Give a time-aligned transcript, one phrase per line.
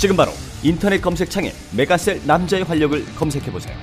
[0.00, 0.32] 지금 바로
[0.62, 3.76] 인터넷 검색창에 메가셀 남자의 활력을 검색해 보세요.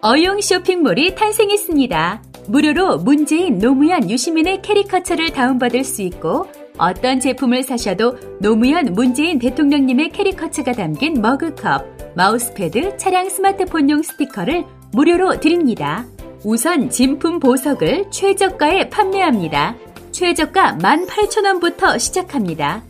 [0.00, 2.22] 어용 쇼핑몰이 탄생했습니다.
[2.48, 10.72] 무료로 문재인 노무현 유시민의 캐리커처를 다운받을 수 있고 어떤 제품을 사셔도 노무현 문재인 대통령님의 캐리커처가
[10.72, 16.04] 담긴 머그컵, 마우스패드, 차량 스마트폰용 스티커를 무료로 드립니다.
[16.42, 19.76] 우선 진품 보석을 최저가에 판매합니다.
[20.10, 22.82] 최저가 18,000원부터 시작합니다.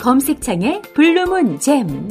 [0.00, 2.08] 검색창에 블루문 잼.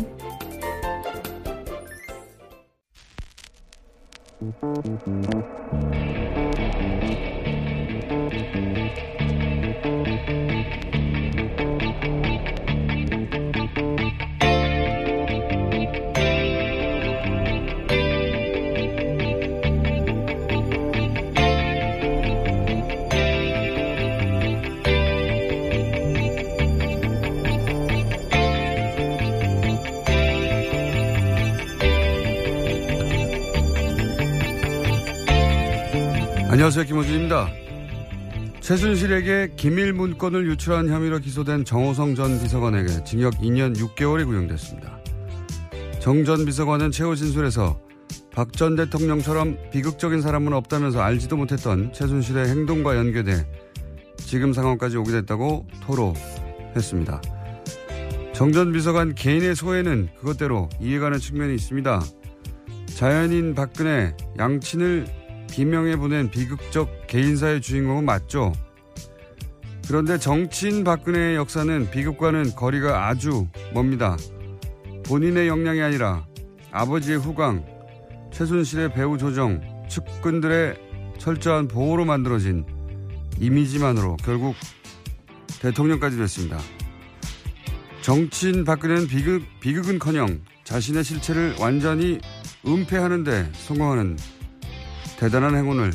[36.70, 36.86] 안녕하세요.
[36.86, 37.50] 김호준입니다.
[38.60, 45.00] 최순실에게 기밀 문건을 유출한 혐의로 기소된 정호성 전 비서관에게 징역 2년 6개월이 구형됐습니다.
[46.00, 47.80] 정 전 비서관은 최후 진술에서
[48.32, 53.48] 박 전 대통령처럼 비극적인 사람은 없다면서 알지도 못했던 최순실의 행동과 연계돼
[54.18, 57.20] 지금 상황까지 오게 됐다고 토로했습니다.
[58.34, 62.00] 정 전 비서관 개인의 소회는 그것대로 이해가는 측면이 있습니다.
[62.96, 65.19] 자연인 박근혜, 양친을
[65.52, 68.54] 비명에 보낸 비극적 개인사의 주인공은 맞죠.
[69.88, 74.18] 그런데 정치인 박근혜의 역사는 비극과는 거리가 아주 멉니다.
[75.06, 76.26] 본인의 역량이 아니라
[76.72, 77.66] 아버지의 후광,
[78.32, 80.76] 최순실의 배우 조정, 측근들의
[81.18, 82.64] 철저한 보호로 만들어진
[83.40, 84.56] 이미지만으로 결국
[85.62, 86.60] 대통령까지 됐습니다.
[88.02, 92.20] 정치인 박근혜는 비극, 비극은커녕 자신의 실체를 완전히
[92.66, 94.18] 은폐하는 데 성공하는
[95.20, 95.92] 대단한 행운을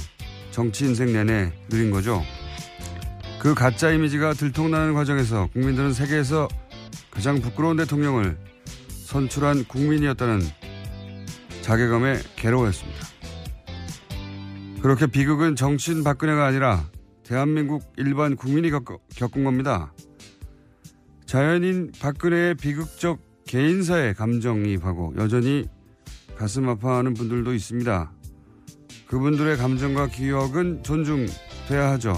[0.50, 2.22] 정치 인생 내내 누린 거죠.
[3.40, 6.46] 그 가짜 이미지가 들통나는 과정에서 국민들은 세계에서
[7.10, 8.36] 가장 부끄러운 대통령을
[8.88, 10.42] 선출한 국민이었다는
[11.62, 13.00] 자괴감에 괴로워했습니다.
[14.82, 16.84] 그렇게 비극은 정치인 박근혜가 아니라
[17.22, 19.94] 대한민국 일반 국민이 겪은 겁니다.
[21.24, 25.66] 자연인 박근혜의 비극적 개인사에 감정이입하고 여전히
[26.36, 28.13] 가슴 아파하는 분들도 있습니다.
[29.06, 32.16] 그분들의 감정과 기억은 존중돼야 하죠.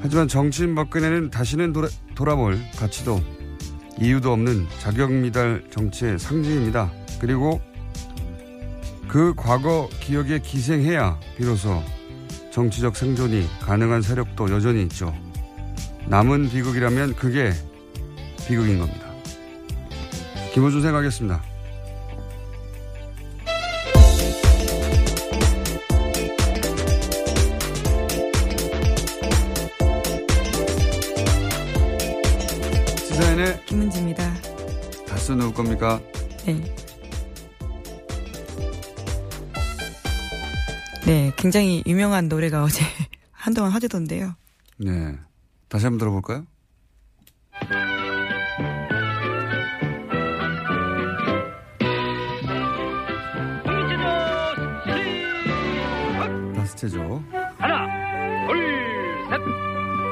[0.00, 3.20] 하지만 정치인 박근혜는 다시는 돌아, 돌아볼 가치도
[4.00, 6.90] 이유도 없는 자격미달 정치의 상징입니다.
[7.20, 7.60] 그리고
[9.08, 11.82] 그 과거 기억에 기생해야 비로소
[12.52, 15.14] 정치적 생존이 가능한 세력도 여전히 있죠.
[16.06, 17.52] 남은 비극이라면 그게
[18.46, 19.08] 비극인 겁니다.
[20.52, 21.42] 김호준 생각하겠습니다.
[33.68, 34.22] 김은지입니다.
[35.06, 36.00] 다스 누구 겁니까?
[36.46, 36.74] 네.
[41.06, 42.82] 네, 굉장히 유명한 노래가 어제
[43.30, 44.34] 한동안 화제던데요.
[44.78, 45.18] 네.
[45.68, 46.46] 다시 한번 들어볼까요?
[56.56, 57.22] 다스테죠.
[57.58, 57.86] 하나,
[58.46, 58.58] 둘,
[59.30, 59.40] 셋,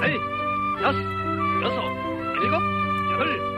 [0.00, 0.98] 넷, 다섯,
[1.62, 1.80] 여섯,
[2.42, 2.62] 일곱,
[3.12, 3.55] 여덟,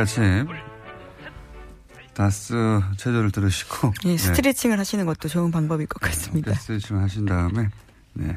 [0.00, 0.48] 아침
[2.14, 2.54] 다스
[2.96, 6.54] 체조를 들으시고 예, 스트레칭을 하시는 것도 좋은 방법일 것 같습니다.
[6.54, 7.68] 스트레칭을 하신 다음에
[8.14, 8.36] 네.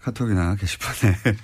[0.00, 1.16] 카톡이나 게시판에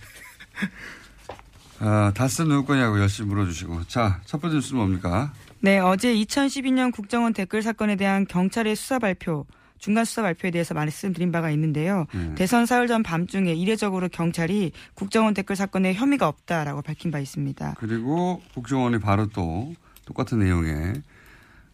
[1.80, 5.32] 아, 다스 누구 거냐고 열심히 물어주시고 자, 첫 번째 뉴스 뭡니까?
[5.60, 9.46] 네, 어제 2012년 국정원 댓글 사건에 대한 경찰의 수사 발표,
[9.80, 12.06] 중간 수사 발표에 대해서 말씀드린 바가 있는데요.
[12.12, 12.34] 네.
[12.36, 17.74] 대선 사흘 전 밤중에 이례적으로 경찰이 국정원 댓글 사건에 혐의가 없다라고 밝힌 바 있습니다.
[17.78, 19.74] 그리고 국정원이 바로 또
[20.04, 21.02] 똑같은 내용의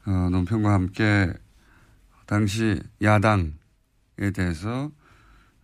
[0.06, 1.32] 어, 논평과 함께
[2.26, 3.50] 당시 야당에
[4.34, 4.90] 대해서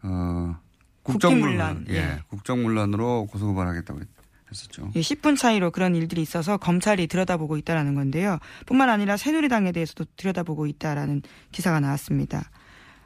[0.03, 0.57] 어,
[1.05, 2.23] 국정문란, 국기문란, 예, 예.
[2.29, 4.09] 국정문란으로 고소고발하겠다고 했-
[4.53, 4.91] 했었죠.
[4.95, 8.39] 예, 10분 차이로 그런 일들이 있어서 검찰이 들여다보고 있다라는 건데요.
[8.67, 12.51] 뿐만 아니라 새누리당에 대해서도 들여다보고 있다라는 기사가 나왔습니다.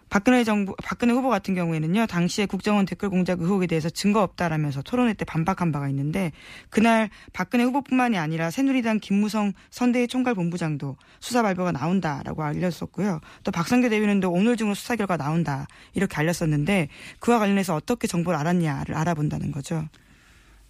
[0.09, 5.15] 박근혜 정부, 박근혜 후보 같은 경우에는요, 당시에 국정원 댓글 공작 의혹에 대해서 증거 없다라면서 토론회
[5.15, 6.31] 때 반박한 바가 있는데,
[6.71, 13.21] 그날 박근혜 후보뿐만이 아니라 새누리당 김무성 선대위 총괄본부장도 수사 발표가 나온다라고 알렸었고요.
[13.43, 16.89] 또 박성규 대변인도 오늘 중으로 수사 결과 나온다 이렇게 알렸었는데,
[17.19, 19.89] 그와 관련해서 어떻게 정보를 알았냐를 알아본다는 거죠.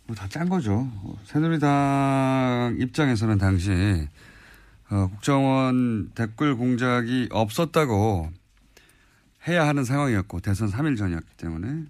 [0.06, 0.88] 뭐 다 짠 거죠.
[1.24, 4.08] 새누리당 입장에서는 당시
[4.88, 8.30] 어, 국정원 댓글 공작이 없었다고
[9.48, 11.84] 해야 하는 상황이었고 대선 3일 전이었기 때문에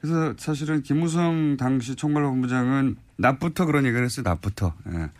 [0.00, 4.24] 그래서 사실은 김무성 당시 총괄본부장은 낮부터 그런 얘기를 했어요.
[4.24, 5.10] 낮부터 예.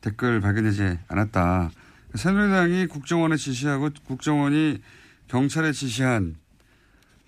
[0.00, 1.70] 댓글 발견되지 않았다.
[2.14, 4.80] 새누리당이 국정원에 지시하고 국정원이
[5.28, 6.36] 경찰에 지시한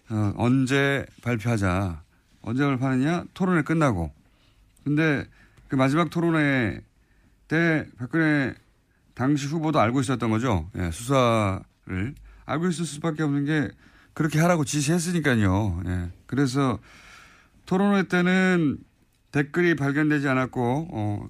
[0.08, 2.02] 어, 언제 발표하자.
[2.42, 3.24] 언제 발표하느냐?
[3.34, 4.12] 토론회 끝나고.
[4.86, 5.26] 근데
[5.66, 6.80] 그 마지막 토론회
[7.48, 8.54] 때 박근혜
[9.14, 10.70] 당시 후보도 알고 있었던 거죠.
[10.78, 12.14] 예, 수사를.
[12.44, 13.68] 알고 있을 수밖에 없는 게
[14.14, 15.82] 그렇게 하라고 지시했으니까요.
[15.86, 16.10] 예.
[16.26, 16.78] 그래서
[17.66, 18.78] 토론회 때는
[19.32, 21.28] 댓글이 발견되지 않았고, 어,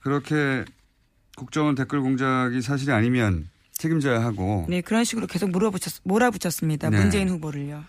[0.00, 0.64] 그렇게
[1.36, 4.66] 국정원 댓글 공작이 사실이 아니면 책임져야 하고.
[4.68, 6.90] 네, 그런 식으로 계속 물어붙였, 몰아붙였습니다.
[6.90, 6.98] 네.
[6.98, 7.84] 문재인 후보를요.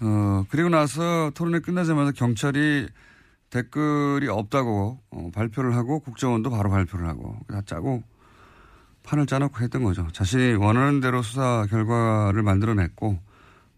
[0.00, 2.88] 어, 그리고 나서 토론회 끝나자마자 경찰이
[3.50, 8.02] 댓글이 없다고 어, 발표를 하고 국정원도 바로 발표를 하고 다 짜고
[9.02, 10.06] 판을 짜놓고 했던 거죠.
[10.12, 13.18] 자신이 원하는 대로 수사 결과를 만들어냈고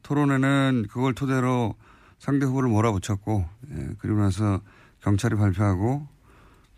[0.03, 1.75] 토론회는 그걸 토대로
[2.19, 3.45] 상대 후보를 몰아붙였고
[3.77, 4.61] 예, 그리고 나서
[5.03, 6.07] 경찰이 발표하고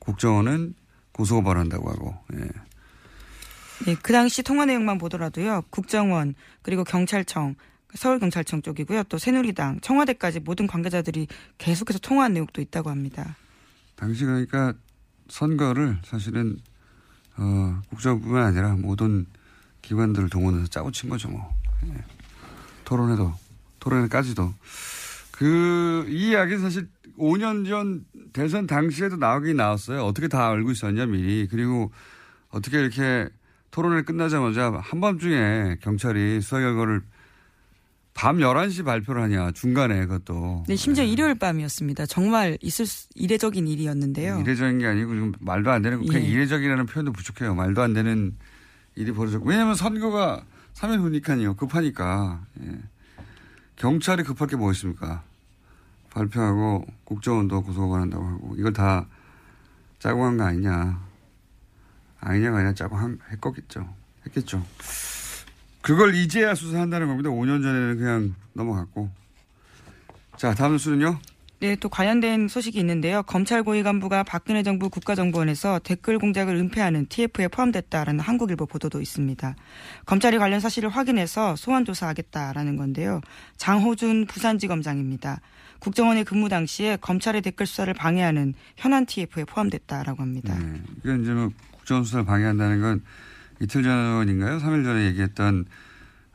[0.00, 0.74] 국정원은
[1.12, 2.48] 고소고발한다고 하고 예.
[3.86, 5.62] 네, 그 당시 통화 내용만 보더라도요.
[5.70, 7.54] 국정원 그리고 경찰청
[7.94, 9.04] 서울경찰청 쪽이고요.
[9.04, 11.26] 또 새누리당, 청와대까지 모든 관계자들이
[11.58, 13.36] 계속해서 통화한 내용도 있다고 합니다.
[13.96, 14.74] 당시 그러니까
[15.28, 16.58] 선거를 사실은
[17.36, 19.26] 어, 국정뿐만 아니라 모든
[19.82, 21.54] 기관들을 동원해서 짜고 친 거죠 뭐.
[21.86, 21.94] 예.
[22.84, 23.32] 토론회도
[23.78, 24.52] 토론회까지도
[25.32, 26.88] 그 이 이야기는 사실
[27.18, 30.04] 5년 전 대선 당시에도 나오긴 나왔어요.
[30.04, 31.92] 어떻게 다 알고 있었냐 미리 그리고
[32.50, 33.28] 어떻게 이렇게
[33.70, 37.02] 토론회 끝나자마자 한밤중에 경찰이 수사 결과를
[38.14, 42.06] 밤 11시 발표를 하냐 중간에 그것도 네, 심지어 일요일 밤이었습니다.
[42.06, 44.40] 정말 있을 수, 이례적인 일이었는데요.
[44.40, 46.26] 이례적인 게 아니고 지금 말도 안 되는 그냥 예.
[46.26, 47.54] 이례적이라는 표현도 부족해요.
[47.54, 48.36] 말도 안 되는
[48.96, 51.54] 일이 벌어졌고 왜냐하면 선거가 3일 후니까요.
[51.56, 52.78] 급하니까 예.
[53.76, 55.22] 경찰이 급할 게뭐 있습니까?
[56.10, 59.06] 발표하고 국정원도 고소고발한다고 하고 이걸 다
[60.00, 61.00] 짜고 한 거 아니냐?
[62.20, 63.88] 아니냐가 아니라 짜고 한, 했겠죠.
[64.26, 64.62] 했겠죠.
[65.82, 67.30] 그걸 이제야 수사한다는 겁니다.
[67.30, 69.10] 5년 전에는 그냥 넘어갔고.
[70.36, 71.18] 자, 다음 뉴스는요?
[71.60, 73.22] 네, 또 관련된 소식이 있는데요.
[73.22, 79.54] 검찰 고위 간부가 박근혜 정부 국가정보원에서 댓글 공작을 은폐하는 TF에 포함됐다라는 한국일보 보도도 있습니다.
[80.06, 83.20] 검찰이 관련 사실을 확인해서 소환 조사하겠다라는 건데요.
[83.58, 85.42] 장호준 부산지검장입니다.
[85.80, 90.56] 국정원의 근무 당시에 검찰의 댓글 수사를 방해하는 현안 TF에 포함됐다라고 합니다.
[90.58, 90.80] 네.
[91.04, 93.02] 이건 이제 뭐 국정원 수사를 방해한다는 건
[93.60, 94.58] 이틀 전인가요?
[94.58, 95.66] 3일 전에 얘기했던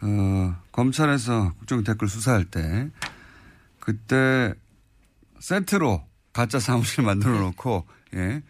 [0.01, 2.89] 어, 검찰에서 국정 댓글 수사할 때
[3.79, 4.53] 그때
[5.39, 6.03] 세트로
[6.34, 8.44] 가짜 사무실 만들어 놓고 예.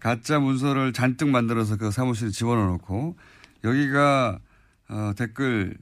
[0.00, 3.16] 가짜 문서를 잔뜩 만들어서 그 사무실에 집어넣어 놓고
[3.64, 4.38] 여기가
[4.88, 5.76] 어, 댓글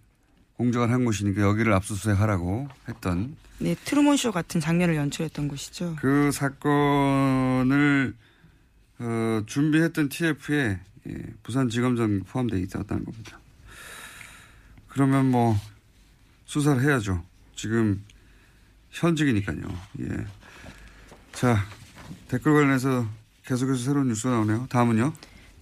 [0.56, 5.96] 공작을 한 곳이니까 여기를 압수수색하라고 했던 네, 트루먼 쇼 같은 장면을 연출했던 곳이죠.
[6.00, 8.14] 그 사건을
[8.98, 13.38] 어, 준비했던 TF에 예, 부산지검장 포함되어 있었다는 겁니다.
[14.88, 15.56] 그러면 뭐
[16.46, 17.24] 수사를 해야죠.
[17.54, 18.02] 지금
[18.90, 19.60] 현직이니까요.
[20.00, 20.26] 예.
[21.32, 21.58] 자
[22.28, 23.08] 댓글 관련해서
[23.44, 24.66] 계속해서 새로운 뉴스가 나오네요.
[24.70, 25.12] 다음은요.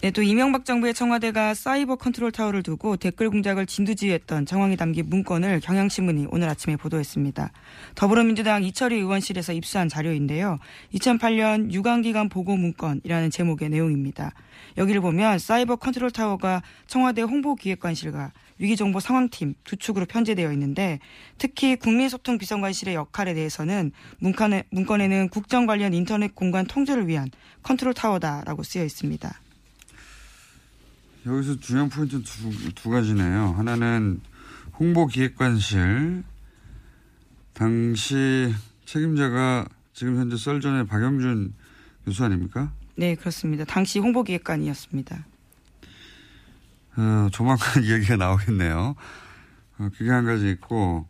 [0.03, 5.61] 네, 또 이명박 정부의 청와대가 사이버 컨트롤 타워를 두고 댓글 공작을 진두지휘했던 정황이 담긴 문건을
[5.61, 7.53] 경향신문이 오늘 아침에 보도했습니다.
[7.95, 10.59] 더불어민주당 이철희 의원실에서 입수한 자료인데요.
[10.93, 14.33] 2008년 유관기관 보고 문건이라는 제목의 내용입니다.
[14.75, 20.99] 여기를 보면 사이버 컨트롤 타워가 청와대 홍보기획관실과 위기정보 상황팀 두 축으로 편제되어 있는데
[21.37, 27.29] 특히 국민소통 비서관실의 역할에 대해서는 문건에, 문건에는 국정 관련 인터넷 공간 통제를 위한
[27.61, 29.42] 컨트롤 타워다라고 쓰여 있습니다.
[31.25, 33.53] 여기서 중요한 포인트는 두, 두 가지네요.
[33.57, 34.19] 하나는
[34.79, 36.23] 홍보기획관실
[37.53, 38.53] 당시
[38.85, 41.53] 책임자가 지금 현재 썰전의 박영준
[42.05, 42.73] 교수 아닙니까?
[42.95, 43.63] 네, 그렇습니다.
[43.63, 45.25] 당시 홍보기획관이었습니다.
[46.97, 48.95] 어, 조만간 이야기가 나오겠네요.
[49.79, 51.07] 어, 그게 한 가지 있고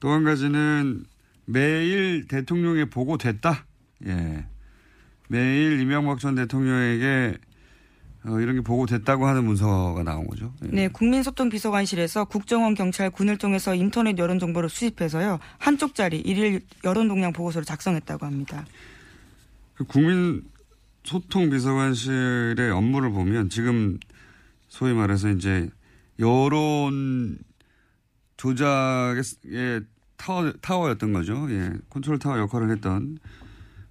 [0.00, 1.04] 또 한 가지는
[1.44, 3.66] 매일 대통령에 보고됐다.
[4.06, 4.46] 예.
[5.28, 7.36] 매일 이명박 전 대통령에게
[8.24, 10.52] 어, 이런 게 보고됐다고 하는 문서가 나온 거죠.
[10.64, 10.68] 예.
[10.68, 17.64] 네, 국민소통비서관실에서 국정원 경찰 군을 통해서 인터넷 여론 정보를 수집해서요 한쪽짜리 일일 여론 동향 보고서를
[17.64, 18.64] 작성했다고 합니다.
[19.74, 20.42] 그 국민
[21.04, 23.98] 소통 비서관실의 업무를 보면 지금
[24.68, 25.68] 소위 말해서 이제
[26.20, 27.38] 여론
[28.36, 29.82] 조작의
[30.16, 31.48] 타워, 타워였던 거죠.
[31.50, 31.72] 예.
[31.90, 33.18] 컨트롤 타워 역할을 했던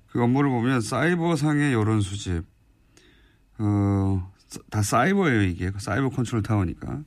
[0.07, 2.43] 그 업무를 보면 사이버 상의 여론 수집,
[3.63, 4.31] 어,
[4.69, 5.71] 다 사이버예요, 이게.
[5.77, 7.03] 사이버 컨트롤 타워니까.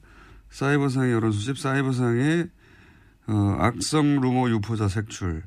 [0.51, 2.49] 사이버상의 여론 수집, 사이버상의
[3.27, 5.43] 어, 악성 루머 유포자 색출,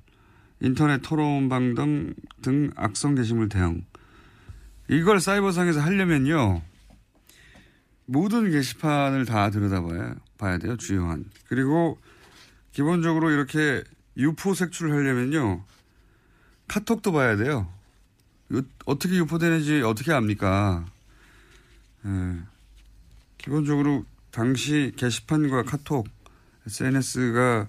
[0.59, 3.85] 인터넷 토론방 등, 등 악성 게시물 대응.
[4.89, 6.61] 이걸 사이버상에서 하려면요.
[8.05, 10.75] 모든 게시판을 다 들여다봐야 봐야 돼요.
[10.75, 11.25] 주요한.
[11.47, 11.99] 그리고
[12.71, 13.83] 기본적으로 이렇게
[14.17, 15.63] 유포 색출을 하려면요.
[16.67, 17.71] 카톡도 봐야 돼요.
[18.85, 20.85] 어떻게 유포되는지 어떻게 압니까?
[22.07, 22.39] 예.
[23.37, 26.07] 기본적으로 당시 게시판과 카톡,
[26.65, 27.67] SNS가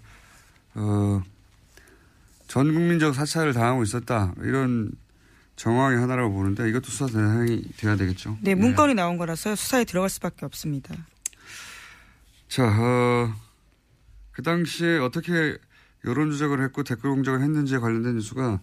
[0.75, 1.23] 어,
[2.47, 4.35] 전 국민적 사찰을 당하고 있었다.
[4.39, 4.93] 이런
[5.57, 8.39] 정황의 하나라고 보는데 이것도 수사 대상이 돼야 되겠죠.
[8.41, 9.03] 네, 문건이 네.
[9.03, 10.95] 나온 거라서 수사에 들어갈 수밖에 없습니다.
[12.49, 13.35] 자, 어,
[14.33, 15.59] 그 당시에 어떻게
[16.05, 18.61] 여론 조작을 했고 댓글 공작을 했는지에 관련된 뉴스가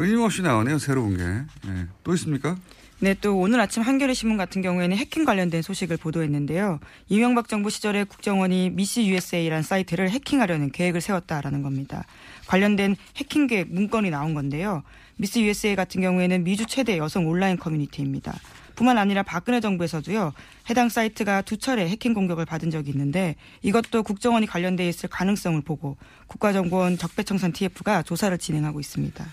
[0.00, 0.78] 끊임없이 나오네요.
[0.78, 1.22] 새로운 게.
[1.70, 1.86] 네.
[2.02, 2.56] 또 있습니까?
[3.00, 6.80] 네, 또 오늘 아침 한겨레 신문 같은 경우에는 해킹 관련된 소식을 보도했는데요.
[7.10, 12.06] 이명박 정부 시절에 국정원이 미시 USA라는 사이트를 해킹하려는 계획을 세웠다라는 겁니다.
[12.46, 14.84] 관련된 해킹 계획 문건이 나온 건데요.
[15.18, 18.32] 미스 USA 같은 경우에는 미주 최대 여성 온라인 커뮤니티입니다.
[18.76, 20.32] 뿐만 아니라 박근혜 정부에서도요.
[20.70, 25.98] 해당 사이트가 두 차례 해킹 공격을 받은 적이 있는데 이것도 국정원이 관련돼 있을 가능성을 보고
[26.26, 29.26] 국가정보원 적폐청산 TF가 조사를 진행하고 있습니다.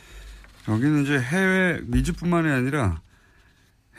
[0.67, 3.01] 여기는 이제 해외 미주뿐만이 아니라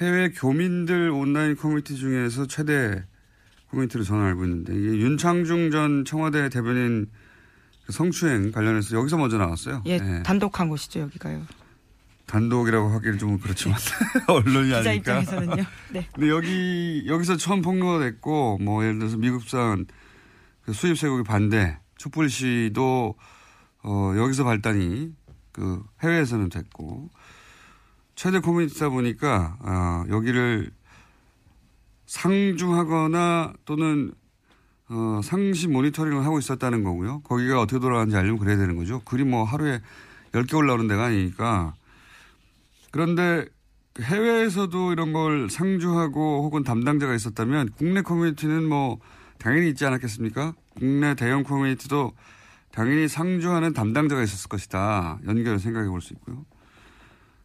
[0.00, 3.04] 해외 교민들 온라인 커뮤니티 중에서 최대
[3.70, 7.06] 커뮤니티로 저는 알고 있는데 이게 윤창중 전 청와대 대변인
[7.87, 9.82] 그 성추행 관련해서 여기서 먼저 나왔어요.
[9.87, 10.22] 예, 네.
[10.22, 11.46] 단독한 곳이죠 여기가요.
[12.26, 13.78] 단독이라고 하기는 좀 그렇지만
[14.28, 15.20] 언론이 기자 아니니까.
[15.20, 15.64] 입장에서는요.
[15.92, 16.06] 네.
[16.14, 19.87] 근데 여기 여기서 처음 폭로가 됐고 뭐 예를 들어서 미국산
[20.62, 23.14] 그 수입 쇠고기 반대 촛불 시도
[23.82, 25.12] 어 여기서 발단이
[25.58, 27.10] 그 해외에서는 됐고
[28.14, 30.70] 최대 커뮤니티다 보니까 어 여기를
[32.06, 34.12] 상중하거나 또는
[34.90, 37.20] 어, 상시 모니터링을 하고 있었다는 거고요.
[37.20, 39.00] 거기가 어떻게 돌아가는지 알려면 그래야 되는 거죠.
[39.04, 39.80] 글이 뭐 하루에
[40.32, 41.74] 10개 올라오는 데가 아니니까.
[42.90, 43.44] 그런데
[44.00, 48.98] 해외에서도 이런 걸 상주하고 혹은 담당자가 있었다면 국내 커뮤니티는 뭐
[49.38, 50.54] 당연히 있지 않았겠습니까?
[50.78, 52.12] 국내 대형 커뮤니티도
[52.70, 55.18] 당연히 상주하는 담당자가 있었을 것이다.
[55.26, 56.44] 연결을 생각해 볼 수 있고요.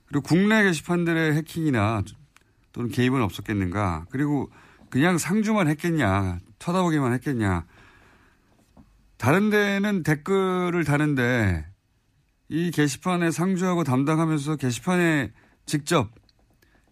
[0.06, 2.04] 그리고 국내 게시판들의 해킹이나
[2.72, 4.06] 또는 개입은 없었겠는가.
[4.10, 4.52] 그리고
[4.90, 6.40] 그냥 상주만 했겠냐.
[6.60, 7.66] 쳐다보기만 했겠냐.
[9.18, 11.66] 다른 데는 댓글을 다는데
[12.50, 15.32] 이 게시판에 상주하고 담당하면서 게시판에
[15.66, 16.12] 직접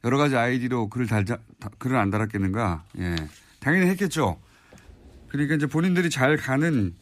[0.03, 1.37] 여러 가지 아이디로 글을 달자,
[1.77, 2.85] 글을 안 달았겠는가?
[2.99, 3.15] 예.
[3.59, 4.41] 당연히 했겠죠.
[5.27, 6.95] 그러니까 이제 본인들이 잘 가는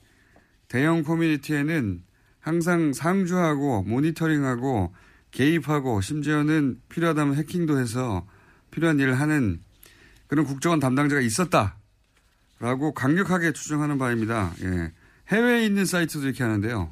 [0.69, 2.03] 대형 커뮤니티에는
[2.39, 4.93] 항상 상주하고 모니터링하고
[5.31, 8.25] 개입하고 심지어는 필요하다면 해킹도 해서
[8.71, 9.59] 필요한 일을 하는
[10.27, 11.75] 그런 국정원 담당자가 있었다.
[12.59, 14.53] 라고 강력하게 추정하는 바입니다.
[14.63, 14.91] 예.
[15.29, 16.91] 해외에 있는 사이트도 이렇게 하는데요.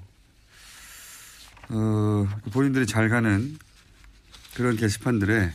[1.70, 3.58] 어, 본인들이 잘 가는
[4.56, 5.54] 그런 게시판들에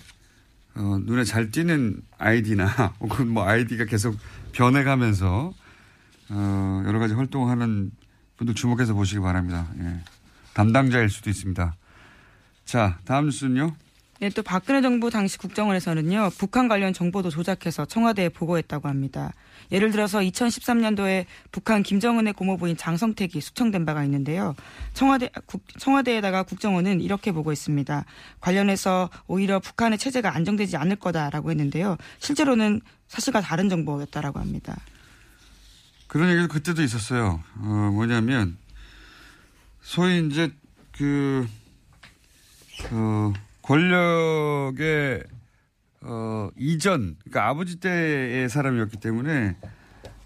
[0.74, 2.66] 어, 눈에 잘 띄는 아이디나
[3.00, 4.16] 혹은 뭐 아이디가 계속
[4.52, 5.54] 변해가면서
[6.28, 7.90] 어, 여러 가지 활동하는
[8.42, 9.68] 분들 주목해서 보시기 바랍니다.
[9.80, 10.00] 예.
[10.54, 11.75] 담당자일 수도 있습니다.
[12.64, 13.75] 자, 다음 뉴스는요.
[14.20, 19.32] 네, 또 박근혜 정부 당시 국정원에서는요, 북한 관련 정보도 조작해서 청와대에 보고했다고 합니다.
[19.72, 24.54] 예를 들어서 2013년도에 북한 김정은의 고모부인 장성택이 수청된 바가 있는데요.
[24.94, 28.04] 청와대, 국, 청와대에다가 국정원은 이렇게 보고했습니다.
[28.40, 31.96] 관련해서 오히려 북한의 체제가 안정되지 않을 거다라고 했는데요.
[32.20, 34.76] 실제로는 사실과 다른 정보였다라고 합니다.
[36.12, 37.42] 그런 얘기도 그때도 있었어요.
[37.57, 38.59] 어, 뭐냐면,
[39.81, 40.52] 소위 이제
[40.90, 41.49] 그,
[42.90, 45.25] 어, 권력의
[46.02, 49.57] 어, 이전, 그러니까 아버지 때의 사람이었기 때문에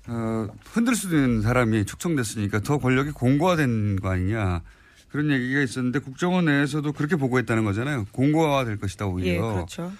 [0.09, 4.63] 어, 흔들 수 있는 사람이 축청됐으니까 더 권력이 공고화된 거 아니냐.
[5.09, 8.07] 그런 얘기가 있었는데 국정원 내에서도 그렇게 보고했다는 거잖아요.
[8.11, 9.35] 공고화 될 것이다 오히려.
[9.35, 9.93] 예, 그렇죠.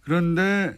[0.00, 0.76] 그런데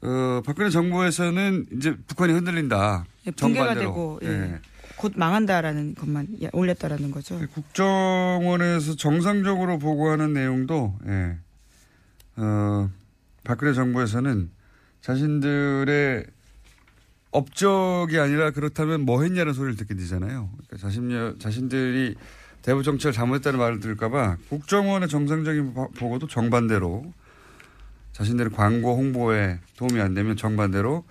[0.00, 3.04] 어, 박근혜 정부에서는 이제 북한이 흔들린다.
[3.26, 3.90] 예, 붕괴가 정반대로.
[3.90, 4.28] 되고 예.
[4.28, 4.58] 예.
[4.96, 7.40] 곧 망한다라는 것만 예, 올렸다라는 거죠.
[7.52, 11.36] 국정원에서 정상적으로 보고하는 내용도 예.
[12.36, 12.90] 어,
[13.44, 14.50] 박근혜 정부에서는
[15.00, 16.26] 자신들의
[17.30, 20.50] 업적이 아니라 그렇다면 뭐 했냐는 소리를 듣게 되잖아요.
[20.52, 22.14] 그러니까 자신, 자신들이
[22.62, 27.12] 대북 정책을 잘못했다는 말을 들을까봐 국정원의 정상적인 보고도 정반대로
[28.18, 31.04] 자신들의 광고 홍보에 도움이 안 되면 정반대로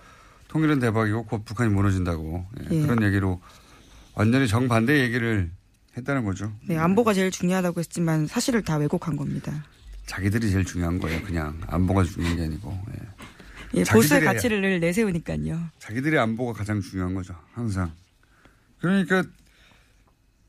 [0.48, 2.82] 통일은 대박이고 곧 북한이 무너진다고 예, 예.
[2.82, 3.40] 그런 얘기로
[4.14, 5.50] 완전히 정반대 얘기를
[5.96, 6.52] 했다는 거죠.
[6.66, 9.64] 네, 안보가 제일 중요하다고 했지만 사실을 다 왜곡한 겁니다.
[10.04, 11.22] 자기들이 제일 중요한 거예요.
[11.22, 13.80] 그냥 안보가 중요한 게 아니고 예.
[13.80, 15.60] 예, 보수의 가치를 늘 내세우니까요.
[15.78, 17.34] 자기들의 안보가 가장 중요한 거죠.
[17.52, 17.90] 항상.
[18.80, 19.24] 그러니까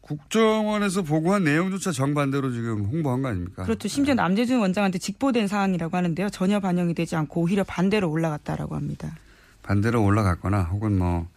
[0.09, 3.63] 국정원에서 보고한 내용조차 정반대로 지금 홍보한 거 아닙니까?
[3.63, 3.87] 그렇죠.
[3.87, 6.31] 심지어 남재준 원장한테 직보된 사안이라고 하는데요.
[6.31, 9.15] 전혀 반영이 되지 않고 오히려 반대로 올라갔다라고 합니다.
[9.61, 11.27] 반대로 올라갔거나 혹은 뭐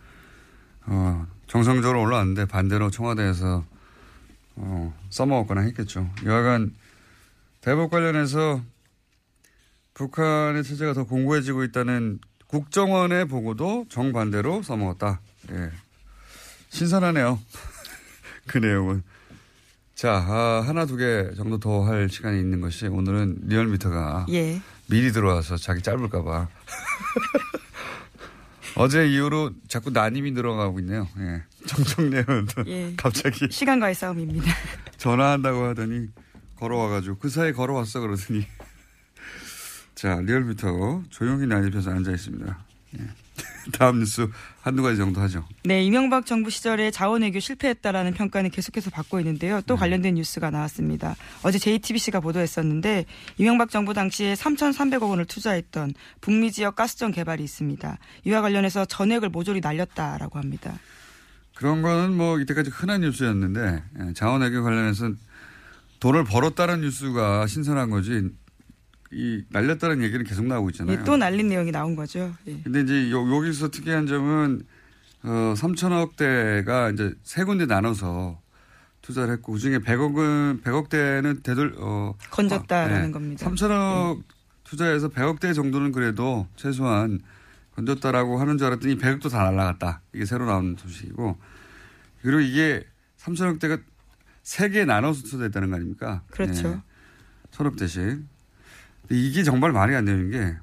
[0.86, 3.62] 어, 정상적으로 올라왔는데 반대로 청와대에서
[4.56, 6.08] 어, 써먹었거나 했겠죠.
[6.24, 6.72] 여하간
[7.60, 8.62] 대북 관련해서
[9.92, 15.20] 북한의 체제가 더 공고해지고 있다는 국정원의 보고도 정반대로 써먹었다.
[15.50, 15.70] 예.
[16.70, 17.38] 신선하네요.
[18.46, 19.02] 그 내용은.
[19.94, 24.60] 자, 아, 하나 두 개 정도 더 할 시간이 있는 것이 오늘은 리얼미터가 예.
[24.88, 26.48] 미리 들어와서 자기 짧을까봐.
[28.74, 31.06] 어제 이후로 자꾸 난임이 늘어가고 있네요.
[31.18, 31.42] 예.
[31.66, 32.94] 정청래는 예.
[32.96, 34.50] 갑자기 시간과의 싸움입니다.
[34.96, 36.08] 전화한다고 하더니
[36.56, 38.46] 걸어와가지고 그 사이에 걸어왔어 그러더니
[39.94, 42.58] 자 리얼미터 조용히 난입해서 앉아 있습니다.
[42.98, 43.06] 예.
[43.72, 44.28] 다음 뉴스
[44.60, 45.44] 한두 가지 정도 하죠.
[45.64, 49.60] 네, 이명박 정부 시절에 자원 외교 실패했다라는 평가는 계속해서 받고 있는데요.
[49.66, 51.16] 또 관련된 뉴스가 나왔습니다.
[51.42, 53.06] 어제 JTBC가 보도했었는데
[53.38, 57.98] 이명박 정부 당시에 3,300억 원을 투자했던 북미 지역 가스정 개발이 있습니다.
[58.24, 60.74] 이와 관련해서 전액을 모조리 날렸다라고 합니다.
[61.54, 65.12] 그런 거는 뭐 이때까지 흔한 뉴스였는데 예, 자원 외교 관련해서
[66.00, 68.30] 돈을 벌었다는 뉴스가 신선한 거지
[69.12, 70.98] 이 날렸다는 얘기는 계속 나오고 있잖아요.
[70.98, 72.32] 예, 또 날린 내용이 나온 거죠.
[72.46, 72.60] 예.
[72.62, 74.62] 근데 이제 요, 여기서 특이한 점은
[75.22, 78.40] 어 3천억 대가 이제 세 군데 나눠서
[79.02, 83.46] 투자를 했고 그중에 100억은 100억 대는 되돌 어 건졌다라는 겁니다.
[83.48, 84.22] 3천억
[84.64, 87.20] 투자해서 100억 대 정도는 그래도 최소한
[87.76, 90.00] 건졌다라고 하는 줄 알았더니 100억도 다 날라갔다.
[90.14, 91.36] 이게 새로 나온 소식이고
[92.22, 92.84] 그리고 이게
[93.18, 93.78] 3천억 대가
[94.42, 96.22] 세 개 나눠서 투자했다는 거 아닙니까?
[96.30, 96.68] 그렇죠.
[96.70, 96.80] 네.
[97.52, 98.24] 천억 대씩.
[99.10, 100.56] 이게 정말 말이 안 되는 게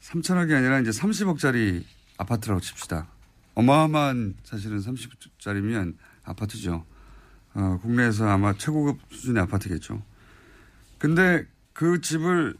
[0.00, 1.84] 3천억이 아니라 이제 30억짜리
[2.16, 3.08] 아파트라고 칩시다.
[3.54, 6.84] 어마어마한 사실은 30억짜리면 아파트죠.
[7.54, 10.02] 어, 국내에서 아마 최고급 수준의 아파트겠죠.
[10.98, 12.56] 근데 그 집을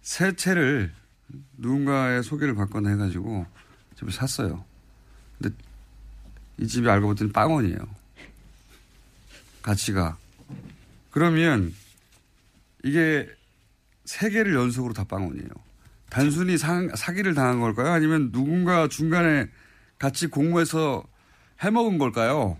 [0.00, 0.92] 세 채를
[1.56, 3.46] 누군가의 소개를 받거나 해가지고
[3.96, 4.64] 집을 샀어요.
[5.40, 5.56] 근데
[6.58, 7.78] 이 집이 알고 봤더니 빵원이에요.
[9.62, 10.16] 가치가.
[11.10, 11.72] 그러면
[12.84, 13.28] 이게
[14.12, 15.48] 세 개를 연속으로 다 빵원이에요.
[16.10, 17.90] 단순히 사, 사기를 당한 걸까요?
[17.92, 19.48] 아니면 누군가 중간에
[19.98, 21.02] 같이 공모해서
[21.60, 22.58] 해먹은 걸까요?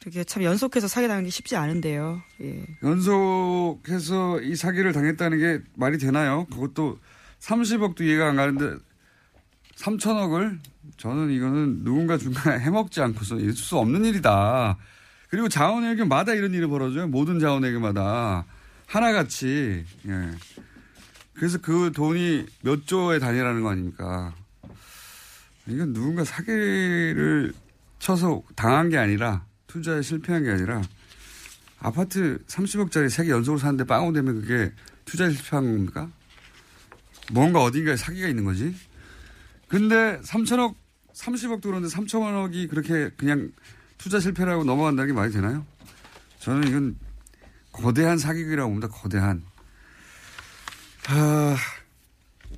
[0.00, 2.22] 되게 참 연속해서 사기 당하는 게 쉽지 않은데요.
[2.40, 2.64] 예.
[2.82, 6.46] 연속해서 이 사기를 당했다는 게 말이 되나요?
[6.46, 6.98] 그것도
[7.40, 8.82] 30억도 이해가 안 가는데
[9.76, 10.58] 3천억을
[10.96, 14.78] 저는 이거는 누군가 중간에 해먹지 않고서 있을 수 없는 일이다.
[15.28, 17.08] 그리고 자원외교마다 이런 일이 벌어져요.
[17.08, 18.46] 모든 자원외교마다
[18.92, 19.86] 하나같이.
[20.06, 20.30] 예.
[21.32, 24.34] 그래서 그 돈이 몇 조의 단위라는 거 아닙니까?
[25.66, 27.54] 이건 누군가 사기를
[27.98, 30.82] 쳐서 당한 게 아니라 투자에 실패한 게 아니라
[31.78, 34.72] 아파트 30억짜리 세개 연속으로 사는데 빵원 되면 그게
[35.06, 36.10] 투자에 실패한 겁니까?
[37.32, 38.74] 뭔가 어딘가에 사기가 있는 거지.
[39.68, 40.74] 근데 3천억,
[41.14, 43.52] 30억도 그런데 3천억이 그렇게 그냥
[43.96, 45.64] 투자 실패라고 넘어간다는 게 말이 되나요?
[46.40, 46.96] 저는 이건
[47.72, 48.88] 거대한 사기극이라고 봅니다.
[48.88, 49.42] 거대한.
[51.08, 51.56] 아,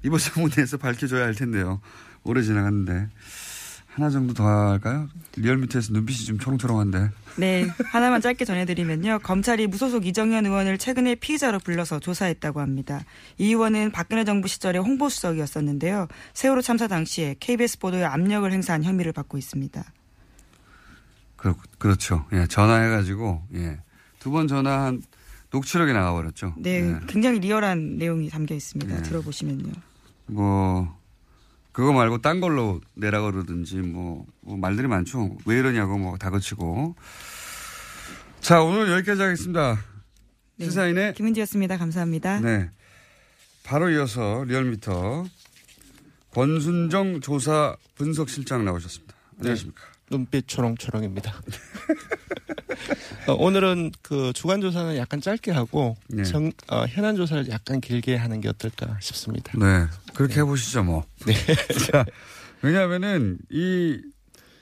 [0.02, 1.80] 이번 청문회에서 밝혀져야 할 텐데요.
[2.24, 3.08] 오래 지나갔는데.
[3.94, 5.08] 하나 정도 더 할까요?
[5.36, 7.10] 리얼미터에서 눈빛이 좀 초롱초롱한데.
[7.36, 9.20] 네, 하나만 짧게 전해드리면요.
[9.22, 13.04] 검찰이 무소속 이정현 의원을 최근에 피의자로 불러서 조사했다고 합니다.
[13.38, 16.08] 이 의원은 박근혜 정부 시절에 홍보수석이었었는데요.
[16.32, 19.84] 세월호 참사 당시에 KBS 보도에 압력을 행사한 혐의를 받고 있습니다.
[21.36, 22.26] 그, 그렇죠.
[22.32, 23.78] 예, 전화해가지고, 예.
[24.24, 25.02] 두 번 전화한
[25.50, 26.54] 녹취록이 나가버렸죠.
[26.56, 27.06] 네, 예.
[27.06, 28.96] 굉장히 리얼한 내용이 담겨 있습니다.
[28.96, 29.02] 네.
[29.02, 29.70] 들어보시면요.
[30.28, 30.98] 뭐,
[31.72, 35.36] 그거 말고 딴 걸로 내라 그러든지 뭐, 뭐 말들이 많죠.
[35.44, 36.96] 왜 이러냐고 뭐 다그치고.
[38.40, 39.78] 자, 오늘 여기까지 하겠습니다.
[40.56, 40.64] 네.
[40.64, 41.76] 시사인의 김은지였습니다.
[41.76, 42.40] 감사합니다.
[42.40, 42.70] 네.
[43.62, 45.24] 바로 이어서 리얼미터
[46.30, 49.14] 권순정 조사 분석실장 나오셨습니다.
[49.38, 49.82] 안녕하십니까.
[50.10, 51.32] 눈빛 초롱초롱입니다.
[53.28, 56.24] 어, 오늘은 그 주간 조사는 약간 짧게 하고 네.
[56.24, 59.52] 정, 어, 현안 조사를 약간 길게 하는 게 어떨까 싶습니다.
[59.58, 59.86] 네.
[60.14, 61.04] 그렇게 해보시죠, 뭐.
[61.26, 61.34] 네.
[61.90, 62.04] 자,
[62.62, 64.00] 왜냐하면은 이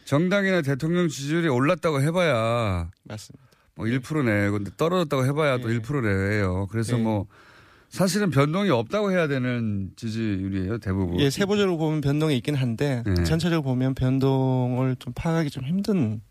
[0.05, 3.43] 정당이나 대통령 지지율이 올랐다고 해봐야 맞습니다.
[3.77, 6.67] 뭐1% 내고 근데 떨어졌다고 해봐야 또1% 내외예요.
[6.71, 7.03] 그래서 네.
[7.03, 7.27] 뭐
[7.89, 11.21] 사실은 변동이 없다고 해야 되는 지지율이에요, 대부분.
[11.21, 13.25] 예, 세부적으로 보면 변동이 있긴 한데 네.
[13.25, 16.23] 전체적으로 보면 변동을 좀 파악하기 좀 힘든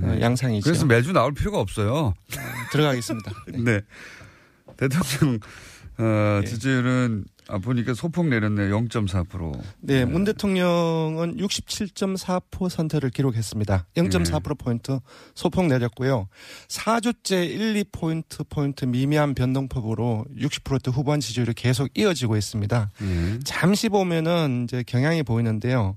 [0.00, 0.20] 어, 네.
[0.20, 0.64] 양상이죠.
[0.64, 2.14] 그래서 매주 나올 필요가 없어요.
[2.72, 3.32] 들어가겠습니다.
[3.52, 3.58] 네.
[3.62, 3.80] 네.
[4.76, 5.38] 대통령
[5.98, 8.78] 어, 지지율은 아, 보니까 소폭 내렸네요.
[8.78, 9.60] 0.4%.
[9.80, 13.86] 네, 문 대통령은 67.4%를 기록했습니다.
[13.96, 15.00] 0.4%포인트
[15.34, 16.28] 소폭 내렸고요.
[16.68, 22.90] 4주째 1, 2포인트 포인트 미미한 변동폭으로 60%대 후반 지지율이 계속 이어지고 있습니다.
[23.02, 23.38] 예.
[23.44, 25.96] 잠시 보면은 이제 경향이 보이는데요.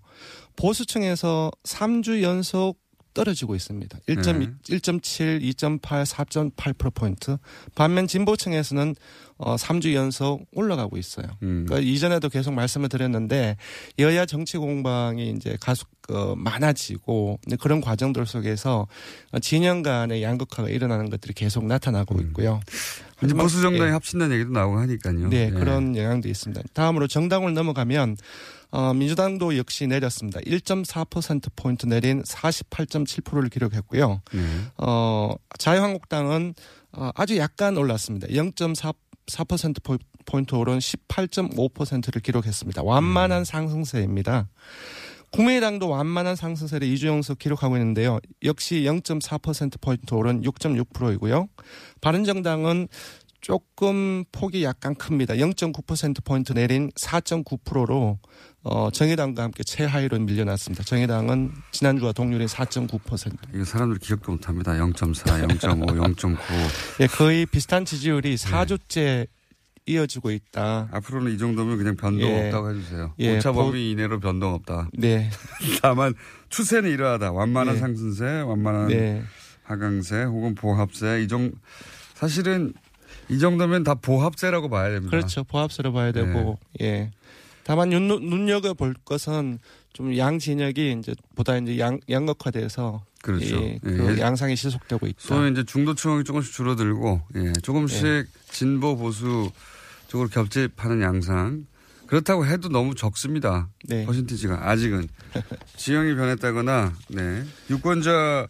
[0.56, 2.80] 보수층에서 3주 연속
[3.16, 3.98] 떨어지고 있습니다.
[4.08, 7.38] 1.2, 1.7, 2.8, 4.8%포인트.
[7.74, 8.96] 반면 진보층에서는
[9.38, 11.26] 어, 3주 연속 올라가고 있어요.
[11.42, 11.66] 음.
[11.68, 13.58] 그러니까 이전에도 계속 말씀을 드렸는데
[14.00, 18.88] 여야 정치 공방이 이제 가속 어, 많아지고 이제 그런 과정들 속에서
[19.32, 22.60] 어, 진영 간의 양극화가 일어나는 것들이 계속 나타나고 있고요.
[22.68, 22.78] 이제
[23.18, 23.94] 하지만- 보수 정당이 예.
[23.94, 25.30] 합친다는 얘기도 나오고 하니까요.
[25.30, 25.50] 네, 예.
[25.50, 26.62] 그런 영향도 있습니다.
[26.74, 28.18] 다음으로 정당을 넘어가면
[28.72, 30.40] 어, 민주당도 역시 내렸습니다.
[30.42, 34.22] 1.4%포인트 내린 48.7%를 기록했고요.
[34.34, 34.42] 네.
[34.78, 36.54] 어, 자유한국당은
[36.92, 38.28] 어, 아주 약간 올랐습니다.
[38.28, 42.84] 0.4% 포인트 오른 18.5%를 기록했습니다.
[42.84, 44.50] 완만한 상승세입니다.
[45.36, 48.20] 국민의당도 완만한 상승세를 2주 연속 기록하고 있는데요.
[48.44, 51.50] 역시 0.4% 포인트 오른 6.6%이고요.
[52.00, 52.88] 바른정당은
[53.42, 55.36] 조금 폭이 약간 큽니다.
[55.36, 58.18] 0.9% 포인트 내린 4.9%로
[58.64, 60.84] 어, 정의당과 함께 최하위로 밀려났습니다.
[60.84, 63.38] 정의당은 지난주와 동률인 4.9%.
[63.54, 64.72] 이거 사람들이 기억도 못 합니다.
[64.72, 66.38] 0.4, 0.5, 0.9.
[67.02, 69.28] 예, 거의 비슷한 지지율이 4주째
[69.88, 70.90] 이어지고 있다.
[70.92, 72.46] 앞으로는 이 정도면 그냥 변동 예.
[72.48, 73.14] 없다고 해주세요.
[73.20, 74.90] 예, 오차 보- 범위 이내로 변동 없다.
[74.94, 75.30] 네.
[75.82, 76.14] 다만
[76.50, 77.32] 추세는 이러하다.
[77.32, 77.80] 완만한 네.
[77.80, 79.22] 상승세, 완만한 네.
[79.64, 81.52] 하강세 혹은 보합세 이정
[82.16, 82.74] 사실은
[83.30, 85.10] 이 정도면 다 보합세라고 봐야 됩니다.
[85.12, 85.44] 그렇죠.
[85.44, 87.12] 보합세로 봐야 되고, 예.
[87.64, 89.60] 다만 눈, 눈여겨볼 것은
[89.94, 93.56] 좀 양 진영이 이제 보다 이제 양, 양극화돼서 그렇죠.
[93.56, 94.22] 예, 그 예.
[94.22, 95.18] 양상이 지속되고 있다.
[95.20, 98.24] 소위 이제 중도층이 조금씩 줄어들고 예, 조금씩 예.
[98.52, 99.50] 진보 보수
[100.16, 101.66] 쪽으로 겹집하는 양상.
[102.08, 103.70] 그렇다고 해도 너무 적습니다.
[103.90, 104.06] 네.
[104.06, 105.08] 퍼센티지가 아직은
[105.76, 107.44] 지형이 변했다거나 네.
[107.70, 108.48] 유권자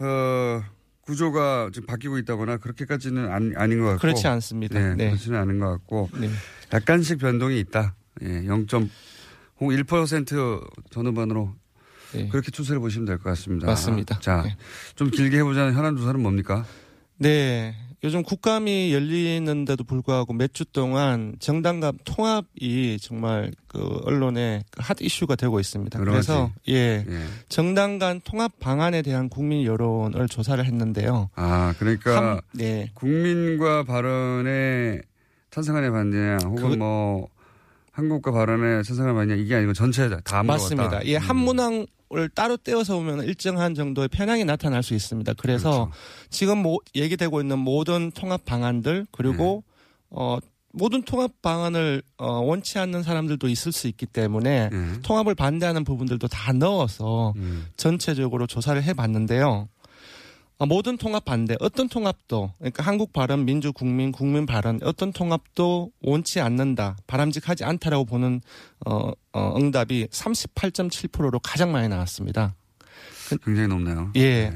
[0.00, 0.62] 어,
[1.00, 4.78] 구조가 지금 바뀌고 있다거나 그렇게까지는 아니, 아닌 것 같고 그렇지 않습니다.
[4.78, 5.06] 네, 네.
[5.08, 6.30] 그렇지는 않은 것 같고 네.
[6.72, 7.96] 약간씩 변동이 있다.
[8.22, 8.66] 예, 0.
[9.60, 11.54] 혹1% 전후반으로
[12.12, 12.28] 네.
[12.28, 13.66] 그렇게 추세를 보시면 될 것 같습니다.
[13.66, 14.20] 맞습니다.
[14.20, 14.56] 자, 네.
[14.94, 16.64] 좀 길게 해보자는 현안 조사는 뭡니까?
[17.16, 17.74] 네.
[18.04, 25.34] 요즘 국감이 열리는데도 불구하고 몇 주 동안 정당 간 통합이 정말 그 언론의 그핫 이슈가
[25.36, 25.98] 되고 있습니다.
[25.98, 26.50] 그래서.
[26.68, 27.04] 예.
[27.08, 27.24] 예.
[27.48, 31.30] 정당 간 통합 방안에 대한 국민 여론을 조사를 했는데요.
[31.34, 32.90] 아, 그러니까 한- 네.
[32.94, 35.00] 국민과 발언에
[35.50, 37.28] 찬성하냐 반대냐 혹은 그거- 뭐
[37.92, 40.42] 한국과 발언에 찬성하냐 반대냐 이게 아니고 전체 다 물어봤다.
[40.44, 41.04] 맞습니다.
[41.06, 41.40] 예, 한 음.
[41.44, 45.34] 문항 을 따로 떼어서 보면 일정한 정도의 편향이 나타날 수 있습니다.
[45.34, 45.92] 그래서 그렇죠.
[46.30, 49.74] 지금 모, 얘기되고 있는 모든 통합 방안들 그리고 네.
[50.10, 50.38] 어
[50.72, 55.00] 모든 통합 방안을 어, 원치 않는 사람들도 있을 수 있기 때문에 예.
[55.02, 57.66] 통합을 반대하는 부분들도 다 넣어서 음.
[57.76, 59.68] 전체적으로 조사를 해봤는데요.
[60.58, 65.92] 어, 모든 통합 반대, 어떤 통합도, 그러니까 한국 발언, 민주, 국민, 국민 발언, 어떤 통합도
[66.02, 68.40] 원치 않는다, 바람직하지 않다라고 보는
[68.84, 72.56] 어, 어, 응답이 38.7%로 가장 많이 나왔습니다.
[73.44, 74.10] 굉장히 높네요.
[74.16, 74.52] 예.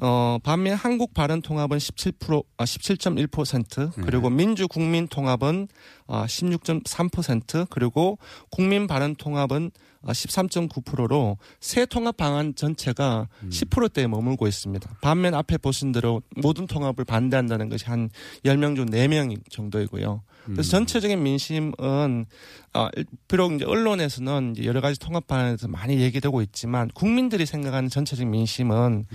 [0.00, 8.18] 어, 반면 한국 바른 통합은 17% 아, 17.1% 그리고 민주 국민 통합은 아, 16.3% 그리고
[8.50, 9.70] 국민 바른 통합은
[10.02, 14.88] 아, 13.9%로 새 통합 방안 전체가 10%대에 머물고 있습니다.
[15.00, 18.08] 반면 앞에 보신 대로 모든 통합을 반대한다는 것이 한
[18.44, 20.22] 10명 중 4명 정도이고요.
[20.44, 22.24] 그래서 전체적인 민심은
[22.72, 22.90] 아,
[23.26, 28.30] 비록 이제 언론에서는 이제 여러 가지 통합 방안에 대해서 많이 얘기되고 있지만 국민들이 생각하는 전체적인
[28.30, 29.06] 민심은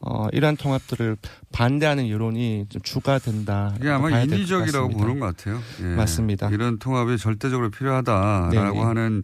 [0.00, 1.16] 어, 이러한 통합들을
[1.50, 3.74] 반대하는 여론이 좀 주가 된다.
[3.80, 5.60] 이게 아마 인위적이라고 보는 것 같아요.
[5.80, 5.84] 예.
[5.94, 6.35] 맞습니다.
[6.52, 8.80] 이런 통합이 절대적으로 필요하다라고 네네.
[8.80, 9.22] 하는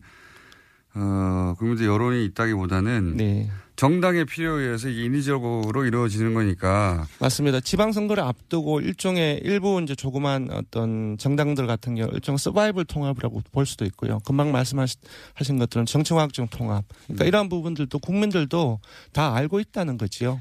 [0.95, 3.51] 어, 국민들 여론이 있다기보다는 네.
[3.77, 7.61] 정당의 필요에 의해서 인위적으로 이루어지는 거니까 맞습니다.
[7.61, 13.85] 지방선거를 앞두고 일종의 일부 이제 조그만 어떤 정당들 같은 경우 일종 서바이벌 통합이라고 볼 수도
[13.87, 14.21] 있고요.
[14.21, 15.01] 금방 말씀하신
[15.35, 16.85] 하신 것들은 정치화학적 통합.
[17.05, 18.81] 그러니까 이러한 부분들도 국민들도
[19.13, 20.41] 다 알고 있다는 거지요.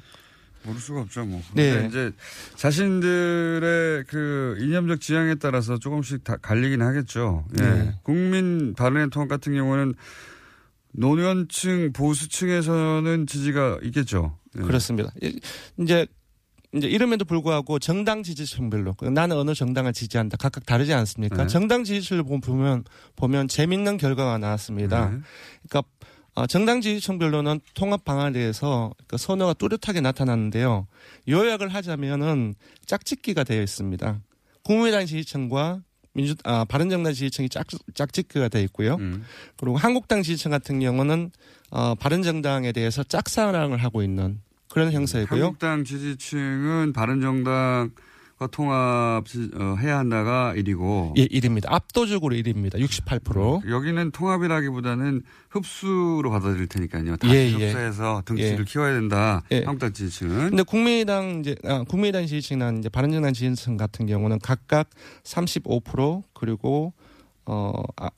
[0.64, 1.42] 모를 수가 없죠, 뭐.
[1.54, 1.72] 네.
[1.74, 2.12] 근데 이제
[2.56, 7.46] 자신들의 그 이념적 지향에 따라서 조금씩 다 갈리긴 하겠죠.
[7.60, 7.64] 예.
[7.64, 7.96] 네.
[8.04, 9.94] 국민 바른의 통합 같은 경우는
[10.94, 14.38] 노년층 보수층에서는 지지가 있겠죠.
[14.58, 14.62] 예.
[14.62, 15.12] 그렇습니다.
[15.22, 15.40] 이-
[15.80, 16.06] 이제
[16.74, 21.36] 이제 이름에도 불구하고 정당 지지층별로 그 나는 어느 정당을 지지한다 각각 다르지 않습니까?
[21.44, 21.48] 네.
[21.48, 22.86] 정당 지지층을 보- 보면
[23.18, 25.10] 보면 재밌는 결과가 나왔습니다.
[25.10, 25.18] 네.
[25.68, 25.90] 그러니까
[26.34, 30.88] 어, 정당 지지층별로는 통합 방안에 대해서 그 선호가 뚜렷하게 나타났는데요.
[31.28, 34.22] 요약을 하자면은 짝짓기가 되어 있습니다.
[34.64, 35.82] 국민의당 지지층과
[36.14, 38.96] 민주 아 바른정당 지지층이 짝 짝짓기가 되어 있고요.
[38.96, 39.24] 음.
[39.58, 41.32] 그리고 한국당 지지층 같은 경우는
[41.70, 45.44] 어 바른정당에 대해서 짝사랑을 하고 있는 그런 형사이고요.
[45.44, 47.90] 한국당 지지층은 바른정당과
[48.48, 51.66] 통합 지- 어, 해야 한다가 1이고 예, 1입니다.
[51.68, 52.80] 압도적으로 1입니다.
[52.80, 53.70] 68%.
[53.70, 57.18] 여기는 통합이라기보다는 흡수로 받아들일 테니까요.
[57.18, 57.52] 다 예, 예.
[57.52, 58.64] 흡수해서 등치를 예.
[58.64, 59.44] 키워야 된다.
[59.52, 59.58] 예.
[59.64, 64.90] 한국당 지지층은 근데 국민의당 이제 아, 국민의당 지지층이나 이제 바른정당 지지층 같은 경우는 각각
[65.24, 66.94] 35% 그리고
[67.46, 68.10] 어 아,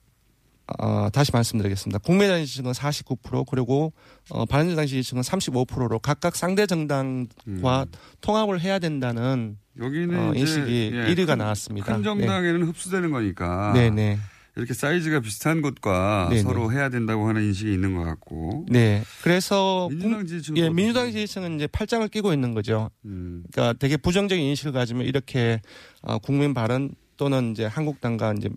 [0.80, 2.00] 아, 다시 말씀드리겠습니다.
[2.00, 3.94] 국민의당 지지층은 49% 그리고
[4.30, 7.86] 어, 바른정당 지지층은 35%로 각각 상대 정당과
[8.22, 9.63] 통합을 해야 된다는 음.
[9.80, 11.94] 여기는 어, 인식이 예, 1위가 큰- 나왔습니다.
[11.96, 14.20] 큰 정당에는 흡수되는 거니까 네, 네.
[14.56, 16.44] 이렇게 사이즈가 비슷한 곳과 네네.
[16.44, 19.02] 서로 해야 된다고 하는 인식이 있는 것 같고 네.
[19.24, 20.70] 그래서 민주당 국- 지지층은 예?
[20.70, 22.92] 민주당 지지층은 이제 팔짱을 끼고 있는 거죠.
[23.06, 23.44] 음.
[23.52, 25.60] 그러니까 되게 부정적인 인식을 가지면 이렇게
[26.04, 28.50] 어, 국민 발언 또는 이제 한국당과 이제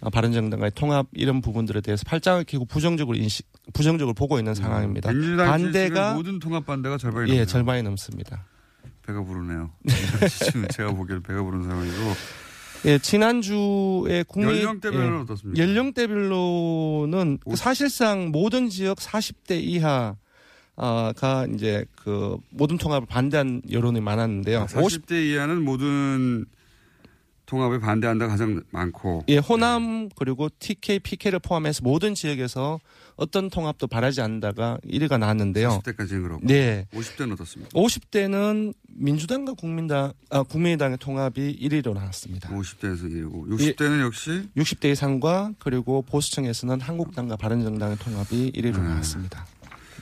[0.00, 5.10] 어, 바른정당과의 통합 이런 부분들에 대해서 팔짱을 끼고 부정적으로 인식 부정적으로 보고 있는 상황입니다.
[5.10, 5.36] 음.
[5.36, 7.44] 반대가 모든 통합 반대가 절반이 예 넘네요.
[7.46, 8.46] 절반이 넘습니다.
[9.06, 9.70] 배가 부르네요.
[10.20, 12.14] 지지층은 제가 보기에는 배가 부른 상황이고
[12.84, 15.62] 예 지난주에 국민 연령대별로는 예, 어떻습니까?
[15.62, 20.16] 연령대별로는 사실상 모든 지역 40대 이하
[20.74, 24.66] 아가 이제 그 모든 통합을 반대한 여론이 많았는데요.
[24.66, 26.44] 40대 이하는 모든
[27.52, 32.80] 통합에 반대한다 가장 많고 예, 호남 그리고 TK, PK를 포함해서 모든 지역에서
[33.16, 35.82] 어떤 통합도 바라지 않는다가 1위가 나왔는데요.
[35.84, 36.86] 40대까지는 그렇고 네.
[36.94, 37.78] 50대는 어떻습니까?
[37.78, 42.48] 50대는 민주당과 국민당, 아, 국민의당의 통합이 1위로 나왔습니다.
[42.48, 48.84] 50대에서 1위고 60대는 역시 60대 이상과 그리고 보수층에서는 한국당과 바른정당의 통합이 1위로 음.
[48.84, 49.46] 나왔습니다.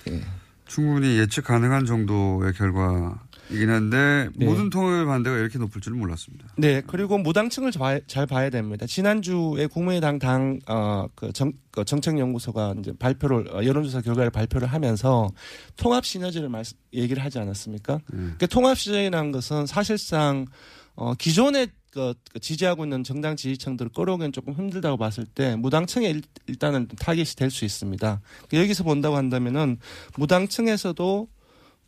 [0.09, 0.21] 예.
[0.69, 3.19] 충분히 예측 가능한 정도의 결과
[3.53, 4.47] 이긴 한데 네.
[4.47, 6.47] 모든 통합의 반대가 이렇게 높을 줄은 몰랐습니다.
[6.57, 8.87] 네, 그리고 무당층을 봐- 잘 봐야 됩니다.
[8.87, 15.29] 지난주에 국민의당 당, 어, 그 정, 그 정책연구소가 이제 발표를, 어, 여론조사 결과를 발표를 하면서
[15.77, 18.01] 통합 시너지를 말씀, 얘기를 하지 않았습니까?
[18.39, 20.47] 그 통합 시너지라는 것은 사실상,
[20.95, 26.23] 어, 기존에 그, 그 지지하고 있는 정당 지지층들을 끌어오기는 조금 힘들다고 봤을 때 무당층에 일,
[26.47, 28.21] 일단은 타겟이 될 수 있습니다.
[28.53, 29.79] 여기서 본다고 한다면은
[30.17, 31.27] 무당층에서도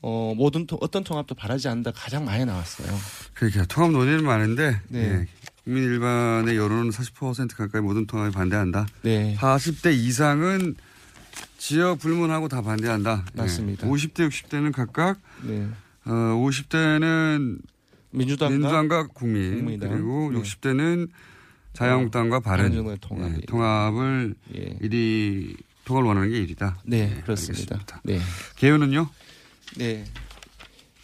[0.02, 2.88] 어, 모든 통- 어떤 통합도 바라지 않는다 가장 많이 나왔어요.
[3.34, 5.00] 그렇게 통합 논의는 많은데 네.
[5.00, 5.26] 예,
[5.64, 8.86] 국민 일반의 여론은 40% 가까이 모든 통합에 반대한다.
[9.02, 9.36] 네.
[9.38, 10.74] 40대 이상은
[11.56, 13.24] 지역 불문하고 다 반대한다.
[13.36, 13.40] 예.
[13.40, 13.86] 맞습니다.
[13.86, 15.68] 50대, 60대는 각각 네.
[16.04, 17.58] 어, 50대는
[18.10, 19.90] 민주당과, 민주당과 국민 국민의당.
[19.90, 20.40] 그리고 네.
[20.42, 21.08] 60대는
[21.74, 23.34] 자유한국당과 바른 바른정당의 통합이.
[23.36, 24.76] 예, 통합을 예.
[24.82, 26.78] 일이 통합을 원하는 게 일이다.
[26.84, 27.76] 네, 예, 그렇습니다.
[27.76, 28.00] 알겠습니다.
[28.04, 28.20] 네.
[28.56, 29.08] 개요는요?
[29.76, 30.04] 네.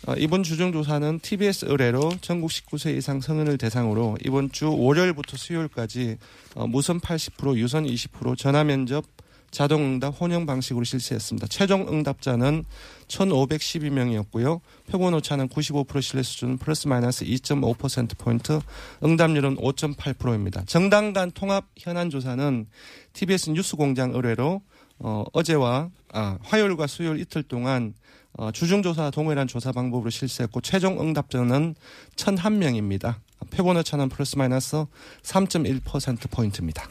[0.06, 6.18] 어, 이번 주정조사는 TBS 의뢰로 전국 19세 이상 성인을 대상으로 이번 주 월요일부터 수요일까지
[6.54, 9.04] 어, 무선 80%, 유선 20%, 전화 면접,
[9.50, 11.46] 자동 응답 혼용 방식으로 실시했습니다.
[11.48, 12.64] 최종 응답자는
[13.08, 14.60] 1,512명이었고요.
[14.90, 18.60] 표본 오차는 95% 신뢰 수준 플러스 마이너스 2.5%포인트,
[19.02, 20.62] 응답률은 5.8%입니다.
[20.66, 22.66] 정당 간 통합 현안 조사는
[23.14, 24.60] TBS 뉴스 공장 의뢰로
[25.00, 27.94] 어, 어제와 아, 화요일과 수요일 이틀 동안
[28.34, 31.74] 어, 주중조사 동일한 조사 방법으로 실시했고 최종 응답자는
[32.16, 33.16] 1,001명입니다.
[33.50, 34.84] 표본오 차는 플러스 마이너스
[35.22, 36.84] 3.1% 포인트입니다.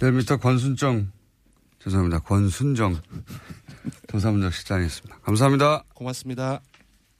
[0.00, 1.10] 내일부터 권순정
[1.82, 2.20] 죄송합니다.
[2.20, 3.00] 권순정
[4.08, 5.18] 도사문적 실장이었습니다.
[5.22, 5.84] 감사합니다.
[5.94, 6.60] 고맙습니다.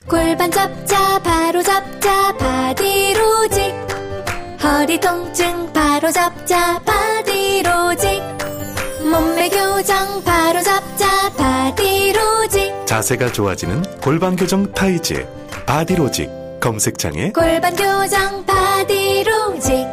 [0.09, 3.75] 골반 잡자 바로 잡자 바디로직
[4.63, 8.23] 허리 통증 바로 잡자 바디로직
[9.11, 11.84] 몸매 교정 바로 잡자 바디로직
[12.95, 15.27] 자세가 좋아지는 골반 교정 타이즈
[15.67, 16.31] 바디로직
[16.61, 19.85] 검색창에 골반 교정 바디로직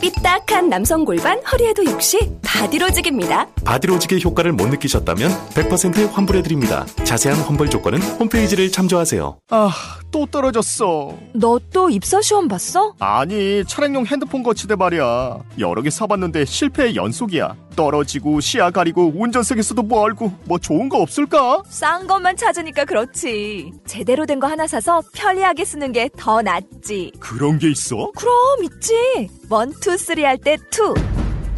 [0.00, 3.46] 삐딱한 남성 골반 허리에도 역시 바디로직입니다.
[3.64, 6.84] 바디로직의 효과를 못 느끼셨다면 100% 환불해드립니다.
[7.04, 9.38] 자세한 환불 조건은 홈페이지를 참조하세요.
[9.50, 9.70] 아,
[10.10, 11.16] 또 떨어졌어.
[11.34, 12.94] 너 또 입사 시험 봤어?
[13.00, 15.38] 아니, 차량용 핸드폰 거치대 말이야.
[15.58, 17.56] 여러 개 사봤는데 실패의 연속이야.
[17.76, 21.62] 떨어지고 시야 가리고 운전석에서도 멀고 뭐 좋은 거 없을까?
[21.68, 23.72] 싼 것만 찾으니까 그렇지.
[23.86, 27.12] 제대로 된 거 하나 사서 편리하게 쓰는 게 더 낫지.
[27.20, 28.10] 그런 게 있어?
[28.16, 29.28] 그럼 있지.
[29.48, 30.94] one, two, three 할 때 two.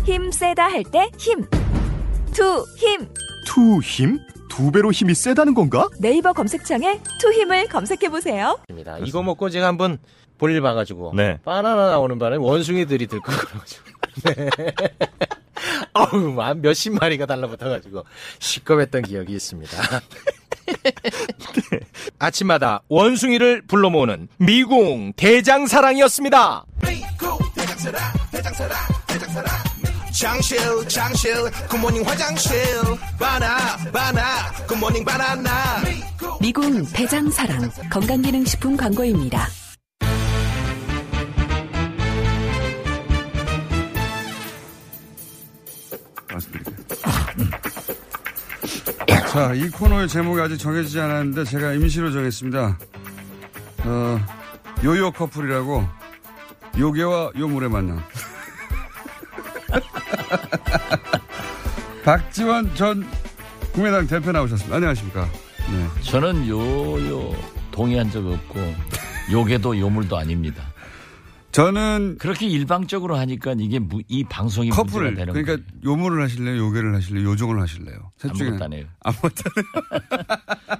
[0.04, 1.44] 힘 세다 할 때 힘.
[2.32, 3.08] 투, 힘.
[3.46, 4.18] 투 힘?
[4.48, 5.88] 두 배로 힘이 세다는 건가?
[5.98, 8.58] 네이버 검색창에 투 힘을 검색해 보세요.
[9.04, 9.98] 이거 먹고 제가 한번
[10.38, 11.38] 볼일 봐가지고 네.
[11.44, 13.84] 바나나 나오는 바람에 원숭이들이 들고 그래가지고
[14.24, 14.72] 네.
[15.96, 18.04] 어우 한 몇십 마리가 달라붙어가지고
[18.38, 19.76] 식겁했던 기억이 있습니다.
[22.18, 26.64] 아침마다 원숭이를 불러 모으는 미궁 대장사랑이었습니다.
[30.18, 31.34] 장실 장실
[31.68, 32.58] 굿모닝 화장실
[33.18, 35.82] 바나 바나 굿모닝 바나나
[36.40, 39.46] 미궁 대장사랑 건강기능식품 광고입니다.
[49.30, 52.78] 자, 이 코너의 제목이 아직 정해지지 않았는데 제가 임시로 정했습니다.
[53.84, 54.20] 어,
[54.84, 55.86] 요요 커플이라고
[56.78, 58.02] 요괴와 요물의 만남.
[62.04, 63.06] 박지원 전
[63.72, 64.76] 국민의당 대표 나오셨습니다.
[64.76, 65.28] 안녕하십니까.
[65.70, 66.02] 네.
[66.02, 67.34] 저는 요요
[67.72, 68.74] 동의한 적 없고
[69.30, 70.62] 요게도 요물도 아닙니다.
[71.56, 76.58] 저는 그렇게 일방적으로 하니까 이게 무- 이 방송이 커플을 되는 그러니까 요물을 하실래요?
[76.58, 77.24] 요괴를 하실래요?
[77.30, 78.12] 요정을 하실래요?
[78.22, 78.86] 아무것도 안 해요.
[79.00, 79.42] 아무것도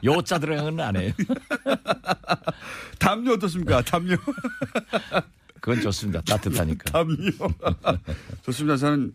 [0.04, 1.12] 요자 들어간 건안 해요.
[2.98, 3.80] 담요 어떻습니까?
[3.82, 4.16] 담요.
[5.60, 6.20] 그건 좋습니다.
[6.20, 6.92] 따뜻하니까.
[6.92, 7.16] 담요.
[8.42, 8.76] 좋습니다.
[8.76, 9.14] 저는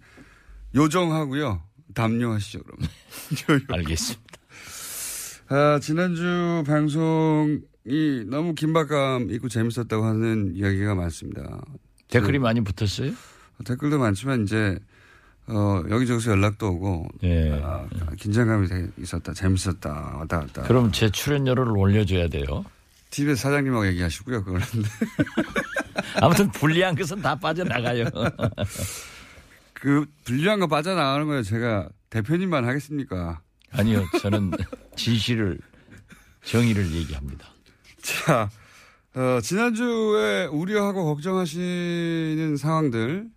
[0.76, 1.62] 요정하고요.
[1.94, 2.80] 담요 하시죠, 그럼.
[3.70, 4.24] 알겠습니다.
[5.54, 11.62] 아, 지난주 방송이 너무 긴박감 있고 재밌었다고 하는 이야기가 많습니다.
[12.08, 13.12] 댓글이 그, 많이 붙었어요?
[13.66, 14.80] 댓글도 많지만 이제
[15.48, 17.62] 어, 여기저기서 연락도 오고 네.
[17.62, 17.86] 아,
[18.18, 18.66] 긴장감이
[19.00, 19.34] 있었다.
[19.34, 20.16] 재밌었다.
[20.20, 20.62] 왔다 갔다.
[20.62, 22.64] 그럼 제 출연료를 올려줘야 돼요.
[23.10, 24.46] TBS 사장님하고 얘기하시고요.
[24.46, 24.66] 그거는.
[26.22, 28.06] 아무튼 불리한 것은 다 빠져나가요.
[29.74, 31.44] 그 불리한 거 빠져나가는 거예요.
[31.44, 33.42] 제가 대표님만 하겠습니까?
[33.72, 34.06] 아니요.
[34.22, 34.52] 저는
[34.96, 35.60] 진실을
[36.44, 37.48] 정의를 얘기합니다.
[38.02, 38.50] 자,
[39.14, 43.30] 어, 지난주에 우려하고 걱정하시는 상황들,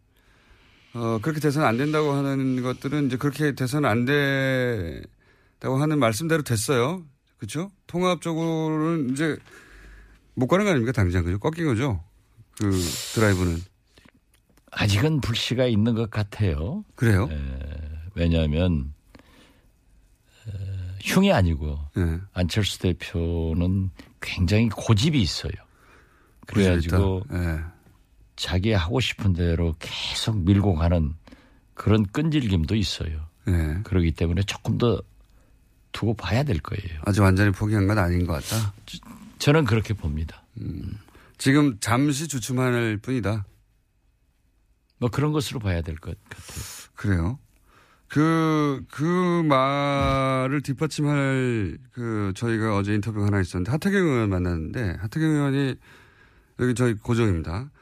[0.94, 7.04] 어, 그렇게 돼서는 안 된다고 하는 것들은 이제 그렇게 돼서는 안 된다고 하는 말씀대로 됐어요.
[7.38, 7.70] 그렇죠?
[7.86, 9.36] 통합적으로는 이제
[10.34, 10.92] 못 가는 거 아닙니까?
[10.92, 11.38] 당장 그죠?
[11.38, 12.02] 꺾인 거죠?
[12.58, 12.70] 그
[13.14, 13.58] 드라이브는.
[14.70, 16.84] 아직은 불씨가 있는 것 같아요.
[16.94, 17.28] 그래요?
[18.14, 18.93] 왜냐하면 어,
[21.04, 22.18] 흉이 아니고 네.
[22.32, 23.90] 안철수 대표는
[24.22, 25.52] 굉장히 고집이 있어요.
[26.46, 27.24] 그래가지고.
[27.30, 27.60] 네.
[28.36, 31.14] 자기 하고 싶은 대로 계속 밀고 가는
[31.74, 33.28] 그런 끈질김도 있어요.
[33.46, 33.80] 네.
[33.84, 35.00] 그렇기 때문에 조금 더
[35.92, 37.00] 두고 봐야 될 거예요.
[37.04, 38.72] 아직 완전히 포기한 건 아닌 것 같다.
[39.38, 40.42] 저 는 그렇게 봅니다.
[41.36, 43.44] 지금 잠시 주춤할 뿐이다.
[44.98, 46.42] 뭐 그런 것으로 봐야 될 것 같아요.
[46.94, 47.38] 그래요.
[48.14, 55.74] 그, 그 말을 뒷받침할 그 저희가 어제 인터뷰가 하나 있었는데 하태경 의원 만났는데 하태경 의원이
[56.60, 57.72] 여기 저희 고정입니다.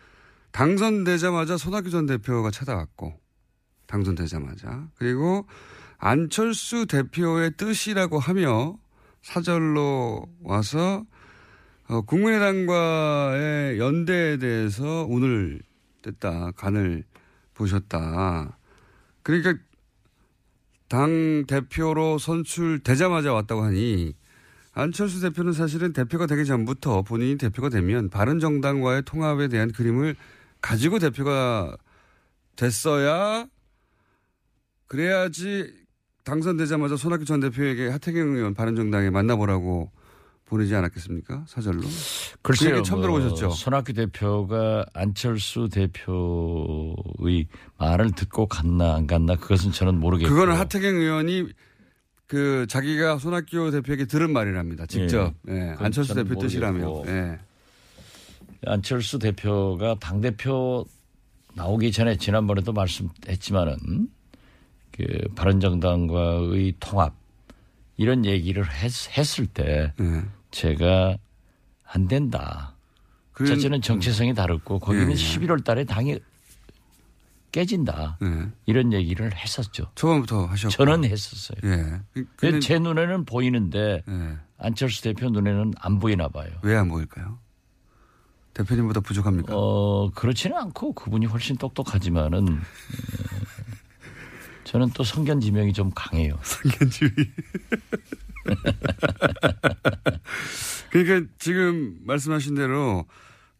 [0.52, 3.12] 당선되자마자 손학규 전 대표가 찾아왔고
[3.86, 5.46] 당선되자마자 그리고
[5.98, 8.78] 안철수 대표의 뜻이라고 하며
[9.20, 11.04] 사절로 와서
[11.88, 15.60] 어, 국민의당과의 연대에 대해서 오늘
[16.00, 17.04] 됐다 간을
[17.52, 18.56] 보셨다.
[19.22, 19.56] 그러니까
[20.92, 24.14] 당 대표로 선출되자마자 왔다고 하니
[24.74, 30.16] 안철수 대표는 사실은 대표가 되기 전부터 본인이 대표가 되면 바른 정당과의 통합에 대한 그림을
[30.60, 31.78] 가지고 대표가
[32.56, 33.46] 됐어야
[34.86, 35.72] 그래야지
[36.24, 39.90] 당선되자마자 손학규 전 대표에게 하태경 의원 바른정당에 만나보라고
[40.52, 41.44] 보내지 않았겠습니까?
[41.48, 41.80] 사절로.
[41.80, 41.88] 그
[42.42, 42.82] 글쎄요.
[42.82, 43.50] 처음 뭐 들어보셨죠?
[43.50, 47.46] 손학규 대표가 안철수 대표의
[47.78, 50.30] 말을 듣고 갔나 안 갔나 그것은 저는 모르겠고.
[50.30, 51.46] 그거는 하태경 의원이
[52.26, 54.84] 그 자기가 손학규 대표에게 들은 말이랍니다.
[54.84, 55.32] 직접.
[55.48, 55.54] 예.
[55.54, 57.04] 예, 안철수 대표 뜻이라며.
[57.06, 57.38] 예.
[58.66, 60.84] 안철수 대표가 당 대표
[61.54, 63.78] 나오기 전에 지난번에도 말씀했지만은
[64.90, 67.14] 그 바른정당과의 통합
[67.96, 70.22] 이런 얘기를 했, 을때 예.
[70.52, 71.16] 제가
[71.84, 72.74] 안 된다.
[73.32, 75.14] 그- 첫째는 정체성이 다르고 거기는 예, 예.
[75.16, 76.18] 11월 달에 당이
[77.50, 78.18] 깨진다.
[78.22, 78.48] 예.
[78.66, 79.90] 이런 얘기를 했었죠.
[79.94, 80.70] 초반부터 하셨고.
[80.72, 81.58] 저는 했었어요.
[81.64, 82.00] 예.
[82.36, 84.36] 근데- 제 눈에는 보이는데 예.
[84.58, 86.50] 안철수 대표 눈에는 안 보이나 봐요.
[86.62, 87.38] 왜 안 보일까요?
[88.54, 89.54] 대표님보다 부족합니까?
[89.56, 92.60] 어, 그렇지는 않고 그분이 훨씬 똑똑하지만은 어,
[94.64, 96.38] 저는 또 성견지명이 좀 강해요.
[96.44, 97.30] 성견지명이.
[100.90, 103.06] 그러니까 지금 말씀하신 대로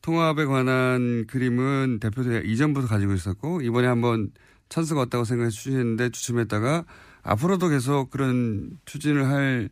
[0.03, 4.31] 통합에 관한 그림은 대표도 이전부터 가지고 있었고 이번에 한번
[4.69, 6.85] 찬스가 왔다고 생각해 주시는데 주춤했다가
[7.23, 9.71] 앞으로도 계속 그런 추진을 할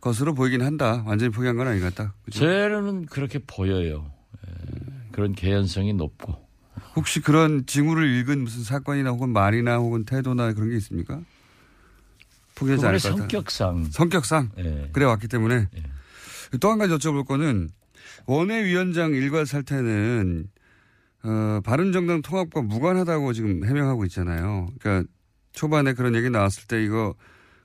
[0.00, 1.02] 것으로 보이긴 한다.
[1.06, 2.14] 완전히 포기한 건 아닌 것 같다.
[2.24, 2.40] 그죠?
[2.40, 4.10] 저는 그렇게 보여요.
[4.46, 6.44] 예, 그런 개연성이 높고.
[6.96, 11.20] 혹시 그런 징후를 읽은 무슨 사건이나 혹은 말이나 혹은 태도나 그런 게 있습니까?
[12.54, 13.18] 포기하지 않을 것 같아요.
[13.28, 13.84] 성격상.
[13.90, 14.90] 성격상 예.
[14.92, 15.68] 그래 왔기 때문에
[16.60, 17.68] 또한 가지 여쭤볼 거는
[18.26, 20.46] 원외위원장 일괄 살태는
[21.24, 24.68] 어, 바른정당 통합과 무관하다고 지금 해명하고 있잖아요.
[24.78, 25.08] 그러니까
[25.52, 27.14] 초반에 그런 얘기 나왔을 때 이거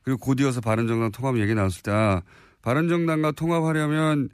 [0.03, 2.21] 그리고 곧이어서 바른정당 통합 얘기 나왔을 때 아,
[2.61, 4.29] 바른정당과 통합하려면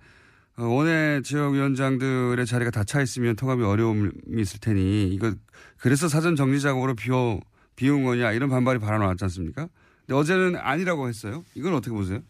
[0.57, 5.33] 어, 원외 지역위원장들의 자리가 다 차 있으면 통합이 어려움이 있을 테니 이거
[5.79, 7.39] 그래서 사전 정리 작업으로 비워
[7.75, 9.67] 비운 거냐 이런 반발이 바로 나왔지 않습니까?
[10.11, 11.43] 어제는 아니라고 했어요.
[11.55, 12.21] 이건 어떻게 보세요?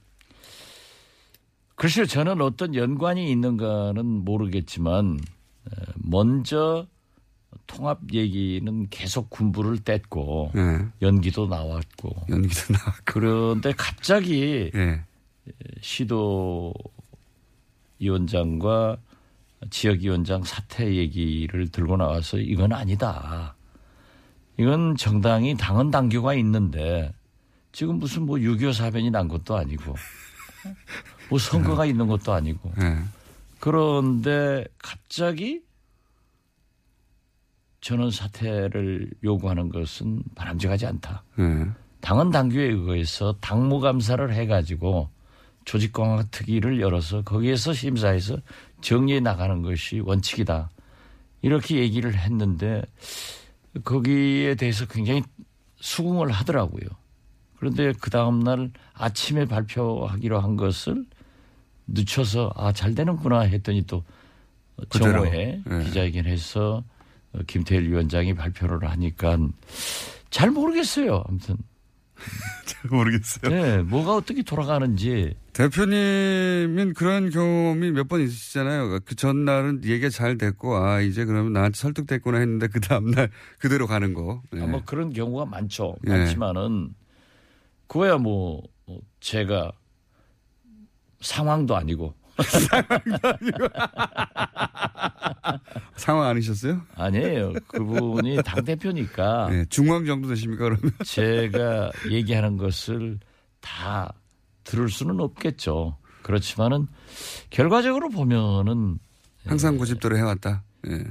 [1.75, 6.87] 글쎄요, 저는 어떤 연관이 있는가는 모르겠지만, 에, 먼저
[7.67, 10.85] 통합 얘기는 계속 군부를 뗐고, 네.
[11.01, 12.15] 연기도 나왔고.
[12.29, 13.01] 연기도 나왔고.
[13.03, 15.03] 그런데 갑자기 예.
[15.81, 16.73] 시도
[17.99, 18.97] 위원장과
[19.69, 23.55] 지역 위원장 사퇴 얘기를 들고 나와서 이건 아니다.
[24.57, 27.11] 이건 정당이 당헌 당규가 있는데
[27.75, 29.95] 지금 무슨 뭐 6.25 사변이 난 것도 아니고
[31.29, 32.99] 뭐 선거가 있는 것도 아니고 예.
[33.59, 35.61] 그런데 갑자기
[37.81, 41.25] 전원 사퇴를 요구하는 것은 바람직하지 않다.
[41.39, 41.67] 예.
[41.99, 45.09] 당헌 당규에 의해서 당무 감사를 해가지고
[45.65, 48.37] 조직공학 특위를 열어서 거기에서 심사해서
[48.79, 50.69] 정리해 나가는 것이 원칙이다.
[51.41, 52.83] 이렇게 얘기를 했는데
[53.83, 55.23] 거기에 대해서 굉장히
[55.81, 56.87] 수긍을 하더라고요.
[57.73, 61.05] 그런데 그 다음날 아침에 발표하기로 한 것을
[61.87, 64.03] 늦춰서 아, 잘 되는구나 했더니 또.
[64.89, 65.83] 정오에 예.
[65.85, 66.83] 기자회견해서
[67.31, 69.37] 어, 김태일 위원장이 발표를 하니까
[70.29, 71.23] 잘 모르겠어요.
[71.27, 71.55] 아무튼.
[72.65, 73.49] 잘 모르겠어요.
[73.51, 75.33] 네, 뭐가 어떻게 돌아가는지.
[75.53, 78.99] 대표님은 그런 경험이 몇 번 있으시잖아요.
[79.05, 84.13] 그 전날은 얘기가 잘 됐고, 아, 이제 그러면 나한테 설득됐구나 했는데 그 다음날 그대로 가는
[84.13, 84.41] 거.
[84.55, 84.61] 예.
[84.61, 85.95] 아, 뭐 그런 경우가 많죠.
[86.07, 86.09] 예.
[86.11, 86.93] 많지만은
[87.87, 89.71] 그거야 뭐 어, 제가
[91.21, 92.13] 상황도 아니고
[95.95, 96.81] 상황 아니셨어요?
[96.95, 97.53] 아니에요.
[97.67, 100.91] 그분이 당 대표니까 네, 중앙 정도 되십니까, 그러면?
[101.05, 103.19] 제가 얘기하는 것을
[103.61, 104.13] 다
[104.63, 105.97] 들을 수는 없겠죠.
[106.23, 106.87] 그렇지만은
[107.49, 108.99] 결과적으로 보면은
[109.45, 110.63] 항상 고집대로 해왔다.
[110.87, 111.03] 예.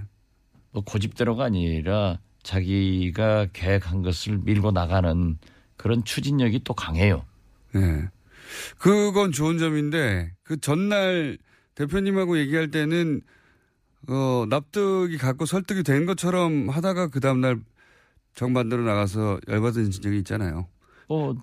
[0.73, 5.39] 뭐 고집대로가 아니라 자기가 계획한 것을 밀고 나가는
[5.85, 7.27] 그런 추진력이 또 강해요.
[7.75, 8.09] 예.
[8.79, 11.37] 그건 좋은 점인데, 그 전날
[11.75, 13.21] 대표님하고 얘기할 때는,
[14.09, 17.61] 어, 납득이 갖고 설득이 된 것처럼 하다가 그 다음날
[18.35, 20.69] 정반대로 나가서 열받은 적이 있잖아요.
[21.07, 21.37] 뭐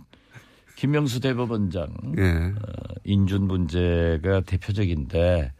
[0.75, 1.87] 김명수 대법원장
[2.17, 2.23] 예.
[2.23, 5.53] 어, 인준 문제가 대표적인데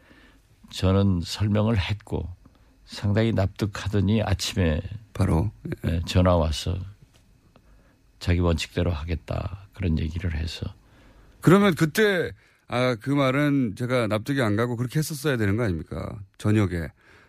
[0.70, 2.28] 저는 설명을 했고
[2.84, 4.80] 상당히 납득하더니 아침에
[5.12, 5.52] 바로
[5.86, 6.76] 예, 전화 와서
[8.22, 10.72] 자기 원칙대로 하겠다 그런 얘기를 해서
[11.40, 12.32] 그러면 그때,
[12.68, 16.18] 아, 그 말은 제가 납득이 안 가고 그렇게 했었어야 되는 거 아닙니까?
[16.38, 16.86] 저녁에.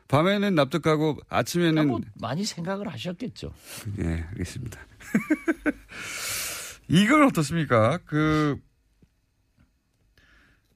[0.07, 1.87] 밤에는 납득하고 아침에는.
[1.87, 3.51] 뭐 많이 생각을 하셨겠죠.
[3.99, 4.79] 예, 알겠습니다.
[6.87, 7.97] 이건 어떻습니까?
[8.05, 8.55] 그,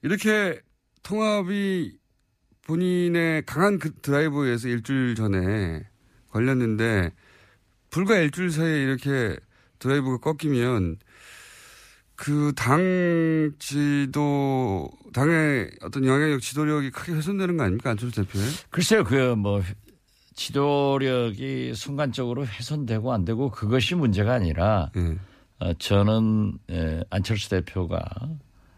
[0.02, 0.60] 이렇게
[1.04, 1.96] 통합이
[2.66, 5.84] 본인의 강한 그 드라이브에서 일주일 전에
[6.30, 7.12] 걸렸는데,
[7.92, 9.38] 불과 일주일 사이에 이렇게
[9.80, 10.98] 드라이브가 꺾이면,
[12.16, 18.46] 그 당 지도 당의 어떤 영향력 지도력이 크게 훼손되는 거 아닙니까 안철수 대표의?
[18.72, 19.62] 글쎄요, 그 뭐
[20.36, 25.18] 지도력이 순간적으로 훼손되고 안 되고 그것이 문제가 아니라 예.
[25.60, 28.04] 어, 저는 에, 안철수 대표가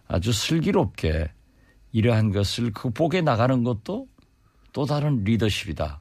[0.07, 1.31] 아주 슬기롭게
[1.91, 4.07] 이러한 것을 극복해 나가는 것도
[4.73, 5.99] 또 다른 리더십이다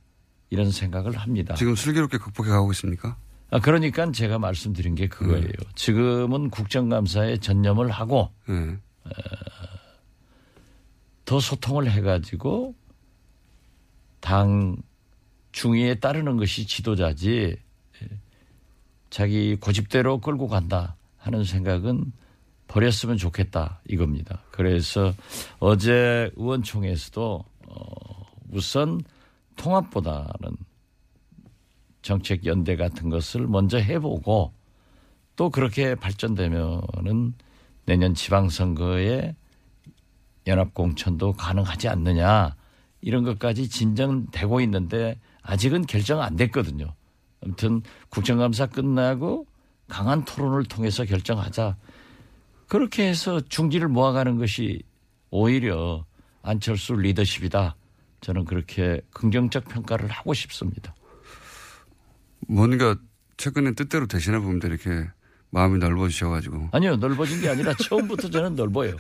[0.51, 1.55] 이런 생각을 합니다.
[1.55, 3.17] 지금 슬기롭게 극복해 가고 있습니까?
[3.51, 5.43] 아, 그러니까 제가 말씀드린 게 그거예요.
[5.43, 5.53] 네.
[5.75, 8.53] 지금은 국정감사에 전념을 하고 예.
[8.53, 9.11] 어,
[11.25, 12.75] 더 소통을 해가지고
[14.21, 14.77] 당
[15.53, 17.57] 중위에 따르는 것이 지도자지
[18.03, 18.09] 예,
[19.11, 22.13] 자기 고집대로 끌고 간다 하는 생각은
[22.67, 24.43] 버렸으면 좋겠다 이겁니다.
[24.51, 25.15] 그래서
[25.59, 29.01] 어제 의원총회에서도 어, 우선
[29.57, 30.57] 통합보다는
[32.03, 34.53] 정책 연대 같은 것을 먼저 해보고
[35.37, 37.35] 또 그렇게 발전되면은
[37.87, 39.35] 내년 지방선거에
[40.47, 42.57] 연합공천도 가능하지 않느냐
[43.01, 46.95] 이런 것까지 진전되고 있는데 아직은 결정 안 됐거든요.
[47.43, 49.47] 아무튼 국정감사 끝나고
[49.87, 51.77] 강한 토론을 통해서 결정하자.
[52.67, 54.83] 그렇게 해서 중지를 모아가는 것이
[55.31, 56.05] 오히려
[56.43, 57.77] 안철수 리더십이다.
[58.21, 60.95] 저는 그렇게 긍정적 평가를 하고 싶습니다.
[62.47, 62.97] 뭔가
[63.37, 64.69] 최근에 뜻대로 되시나 봅니다.
[64.69, 65.09] 이렇게
[65.51, 66.71] 마음이 넓어지셔가지고.
[66.73, 68.97] 아니요, 넓어진 게 아니라 처음부터 저는 넓어요.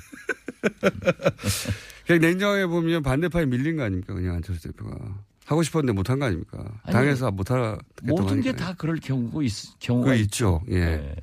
[2.07, 4.15] 그냥 냉정하게 보면 반대파에 밀린 거 아닙니까?
[4.15, 4.97] 그냥 안철수 대표가.
[5.45, 6.59] 하고 싶었는데 못한 거 아닙니까?
[6.83, 8.53] 아니, 당에서 못하겠다고 모든 게.
[8.55, 10.63] 다 그럴 경우가 있, 경우가 있죠.
[10.69, 10.85] 예.
[10.85, 11.15] 네.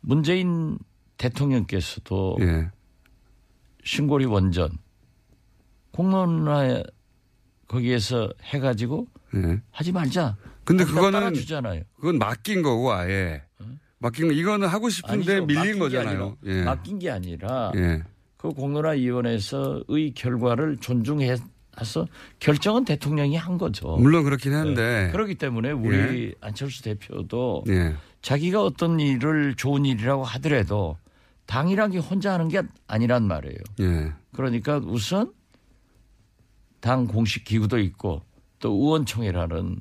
[0.00, 0.78] 문재인
[1.16, 2.70] 대통령께서도 예.
[3.84, 4.70] 신고리 원전
[5.92, 6.82] 공론화에
[7.66, 9.06] 거기에서 해가지고
[9.36, 9.60] 예.
[9.70, 10.36] 하지 말자.
[10.76, 11.84] 근데 그거는.
[11.96, 13.42] 그건 맡긴 거고 아예.
[13.98, 15.46] 맡긴 거 이거는 하고 싶은데 아니죠.
[15.46, 16.36] 밀린 게 거잖아요.
[16.42, 16.64] 아니라, 예.
[16.64, 18.02] 맡긴 게 아니라 예.
[18.38, 21.44] 그 공론화 위원회에서의 결과를 존중해서
[22.38, 23.96] 결정은 대통령이 한 거죠.
[23.98, 25.06] 물론 그렇긴 한데.
[25.06, 25.12] 네.
[25.12, 27.94] 그렇기 때문에 우리 안철수 대표도 예.
[28.22, 30.96] 자기가 어떤 일을 좋은 일이라고 하더라도
[31.44, 33.58] 당이란 게 혼자 하는 게 아니란 말이에요.
[33.80, 34.12] 예.
[34.32, 35.32] 그러니까 우선
[36.80, 38.22] 당 공식 기구도 있고
[38.60, 39.80] 또 의원총회라는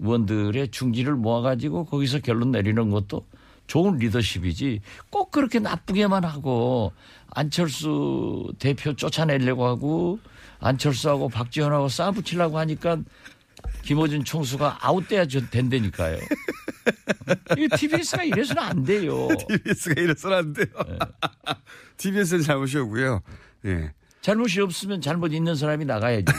[0.00, 3.26] 의원들의 중지를 모아가지고 거기서 결론 내리는 것도
[3.66, 4.80] 좋은 리더십이지
[5.10, 6.92] 꼭 그렇게 나쁘게만 하고
[7.30, 10.18] 안철수 대표 쫓아내려고 하고
[10.60, 12.98] 안철수하고 박지원하고 싸붙이려고 하니까
[13.82, 16.18] 김호준 총수가 아웃돼야 저- 된다니까요.
[17.58, 19.28] 이 TBS가 이래서는 안 돼요.
[19.48, 20.66] TBS가 이래서는 안 돼요.
[21.98, 23.20] TBS는 잘못이었고요.
[23.66, 23.92] 예.
[24.20, 26.26] 잘못이 없으면 잘못 있는 사람이 나가야지.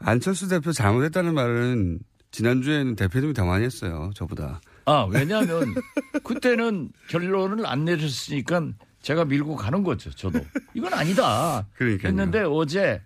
[0.00, 2.00] 안철수 대표 잘못했다는 말은
[2.30, 4.10] 지난주에는 대표님이 더 많이 했어요.
[4.14, 4.60] 저보다.
[4.84, 5.74] 아, 왜냐하면
[6.22, 8.68] 그때는 결론을 안 내렸으니까
[9.00, 10.10] 제가 밀고 가는 거죠.
[10.10, 10.40] 저도.
[10.74, 11.66] 이건 아니다.
[11.74, 12.08] 그러니까요.
[12.08, 13.00] 했는데 어제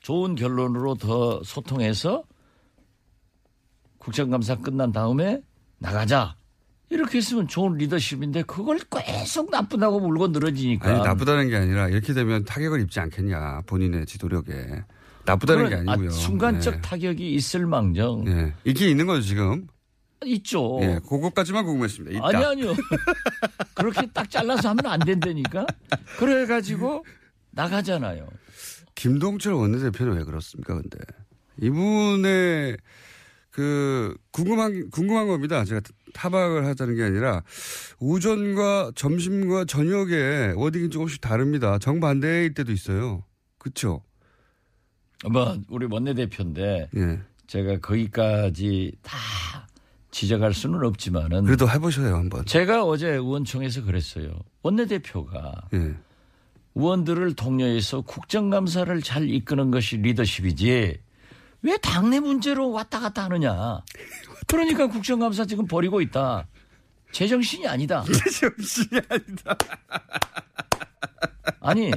[0.00, 2.24] 좋은 결론으로 더 소통해서
[3.98, 5.42] 국정감사 끝난 다음에
[5.78, 6.36] 나가자.
[6.90, 10.90] 이렇게 했으면 좋은 리더십인데 그걸 계속 나쁘다고 물고 늘어지니까.
[10.90, 13.62] 아니, 나쁘다는 게 아니라 이렇게 되면 타격을 입지 않겠냐.
[13.66, 14.84] 본인의 지도력에.
[15.24, 16.10] 나쁘다는 게 그런, 아, 아니고요.
[16.10, 16.80] 순간적 예.
[16.80, 18.26] 타격이 있을 망정.
[18.26, 18.54] 예.
[18.64, 19.68] 있긴 있는 거죠, 지금.
[20.24, 20.78] 있죠.
[20.82, 20.98] 예.
[21.08, 22.16] 그것까지만 궁금했습니다.
[22.16, 22.26] 있다.
[22.26, 22.74] 아니 아니요.
[23.74, 25.66] 그렇게 딱 잘라서 하면 안 된다니까.
[26.18, 27.04] 그래가지고
[27.52, 28.28] 나가잖아요.
[28.96, 30.98] 김동철 원내대표는 왜 그렇습니까, 근데?
[31.62, 32.76] 이분의
[33.50, 35.64] 그 궁금한 궁금한 겁니다.
[35.64, 35.80] 제가
[36.12, 37.42] 타박을 하자는 게 아니라
[37.98, 41.78] 오전과 점심과 저녁에 워딩이 조금씩 다릅니다.
[41.78, 43.24] 정반대일 때도 있어요.
[43.58, 44.02] 그렇죠?
[45.30, 47.20] 뭐 우리 원내대표인데 예.
[47.46, 49.18] 제가 거기까지 다
[50.10, 52.44] 지적할 수는 없지만은 그래도 해보셔요 한번.
[52.46, 54.32] 제가 어제 의원총회에서 그랬어요.
[54.62, 55.94] 원내대표가 예.
[56.74, 61.00] 의원들을 독려해서 국정감사를 잘 이끄는 것이 리더십이지
[61.62, 63.82] 왜 당내 문제로 왔다 갔다 하느냐.
[64.50, 66.46] 그러니까 국정감사 지금 버리고 있다.
[67.12, 68.04] 제정신이 아니다.
[68.06, 69.56] 제정신이 아니다.
[71.60, 71.90] 아니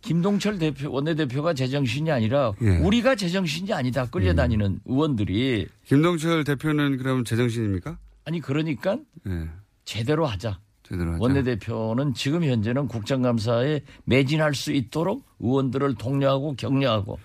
[0.00, 2.78] 김동철 대표 원내대표가 제정신이 아니라 예.
[2.78, 7.98] 우리가 제정신이 아니다 끌려다니는 의원들이 김동철 대표는 그럼 제정신입니까?
[8.24, 9.48] 아니 그러니까 예.
[9.84, 10.60] 제대로 하자.
[10.82, 11.22] 제대로 하자.
[11.22, 17.18] 원내대표는 지금 현재는 국정감사에 매진할 수 있도록 의원들을 독려하고 격려하고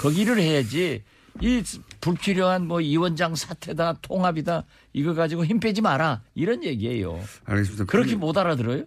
[0.00, 1.02] 거기를 해야지
[1.40, 1.62] 이
[2.00, 7.18] 불필요한 뭐 이원장 사태다 통합이다 이거 가지고 힘 빼지 마라 이런 얘기예요.
[7.44, 7.84] 알겠습니다.
[7.84, 8.84] 그렇게 못 알아들어요?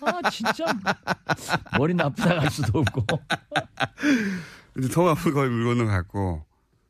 [0.00, 0.64] 아 진짜
[1.78, 3.20] 머리 나쁘다 갈 수도 없고.
[4.72, 6.44] 근데 통합을 거의 물건을 갖고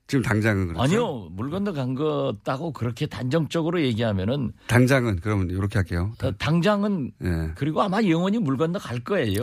[0.09, 0.83] 지금 당장은 그렇죠.
[0.83, 6.13] 아니요, 물 건너 간 거다고 그렇게 단정적으로 얘기하면은 당장은 그러면 이렇게 할게요.
[6.23, 7.53] 어, 당장은 예.
[7.57, 9.41] 그리고 아마 영원히 물 건너 갈 거예요.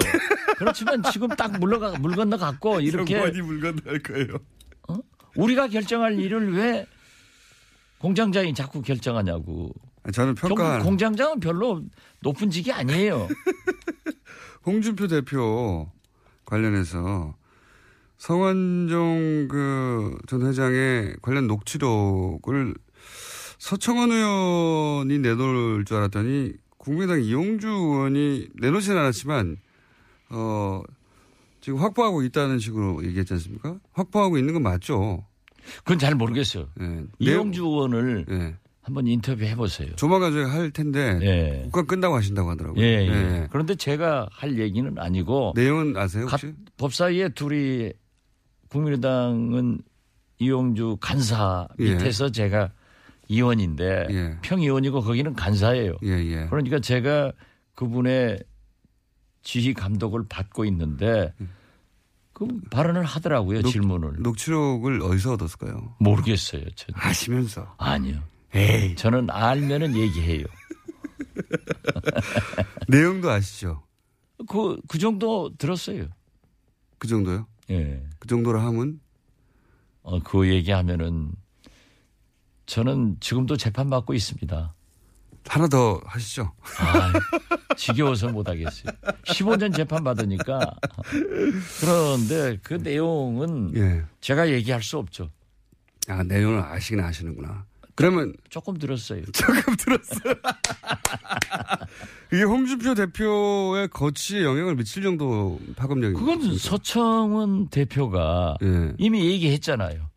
[0.58, 4.28] 그렇지만 지금 딱 물러가 물 건너 갔고 이렇게 영원히 물 건너 갈 거예요.
[5.36, 6.86] 우리가 결정할 일을 왜
[8.00, 9.74] 공장장이 자꾸 결정하냐고.
[10.14, 11.82] 저는 평가 공- 공장장은 별로
[12.22, 13.28] 높은 직이 아니에요.
[14.66, 15.90] 홍준표 대표
[16.46, 17.36] 관련해서
[18.18, 22.74] 성완종 그 전 회장의 관련 녹취록을
[23.58, 29.58] 서청원 의원이 내놓을 줄 알았더니 국민의당 이용주 의원이 내놓지는 않았지만
[30.30, 30.82] 어
[31.66, 33.80] 지금 확보하고 있다는 식으로 얘기했지 않습니까?
[33.91, 35.26] 확보하고 있는 건 맞죠?
[35.80, 36.68] 그건 잘 모르겠어요.
[37.18, 38.55] 이용주 의원을 예.
[38.84, 39.89] 한번 인터뷰 해 보세요.
[39.95, 41.61] 조만간 저희가 할 텐데 예.
[41.63, 42.84] 국가 끝나고 하신다고 하더라고요.
[42.84, 43.07] 예, 예.
[43.07, 43.47] 예.
[43.51, 46.45] 그런데 제가 할 얘기는 아니고 내용은 아세요 혹시?
[46.51, 47.93] 가- 법사위에 둘이
[48.70, 49.80] 국민의당은
[50.38, 51.93] 이용주 간사 예.
[51.95, 52.70] 밑에서 제가
[53.28, 55.95] 의원인데 평의원이고 거기는 간사예요.
[56.03, 56.45] 예, 예.
[56.47, 57.32] 그러니까 제가
[57.74, 58.38] 그분의
[59.41, 61.34] 지휘 감독을 받고 있는데
[62.36, 65.96] 그 발언을 하더라고요 녹- 질문을 녹취록을 어디서 얻었을까요?
[66.02, 66.64] 모르겠어요.
[66.76, 67.00] 저는.
[67.00, 68.22] 아시면서 아니요.
[68.54, 68.96] 에이.
[68.96, 70.44] 저는 알면은 얘기해요.
[72.90, 73.84] 내용도 아시죠?
[74.50, 76.08] 그, 그 정도 들었어요.
[76.98, 77.48] 그 정도요?
[77.70, 78.04] 예.
[78.20, 79.00] 그 정도로 하면
[80.02, 81.32] 어, 그 얘기하면은
[82.66, 84.74] 저는 지금도 재판받고 있습니다.
[85.48, 86.52] 하나 더 하시죠.
[86.80, 87.14] 아,
[87.78, 88.93] 지겨워서 못 하겠어요.
[89.24, 90.76] 15년 재판 받으니까.
[91.80, 94.04] 그런데 그 내용은 예.
[94.22, 95.30] 제가 얘기할 수 없죠.
[96.08, 97.66] 아, 내용을 아시긴 아시는구나.
[97.96, 99.24] 그러면 조금 들었어요.
[99.32, 100.34] 조금 들었어요.
[102.34, 108.93] 이게 홍준표 대표의 거치에 영향을 미칠 정도 파급력이 그건 서청원 대표가 예.
[108.98, 110.10] 이미 얘기했잖아요.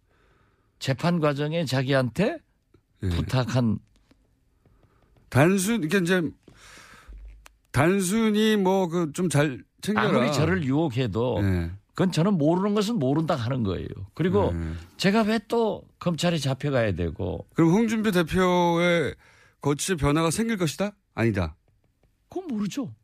[0.80, 2.38] 재판 과정에 자기한테
[3.04, 3.08] 예.
[3.08, 3.78] 부탁한
[5.30, 6.22] 단순 이게 이제
[7.72, 10.08] 단순히 뭐 그 좀 잘 챙겨라.
[10.08, 11.70] 아무리 저를 유혹해도 예.
[11.90, 13.86] 그건 저는 모르는 것은 모른다 하는 거예요.
[14.14, 14.72] 그리고 네.
[14.96, 19.14] 제가 왜 또 검찰에 잡혀가야 되고 그럼 홍준표 대표의
[19.60, 20.92] 거치에 변화가 생길 것이다?
[21.14, 21.56] 아니다.
[22.28, 22.94] 그건 모르죠.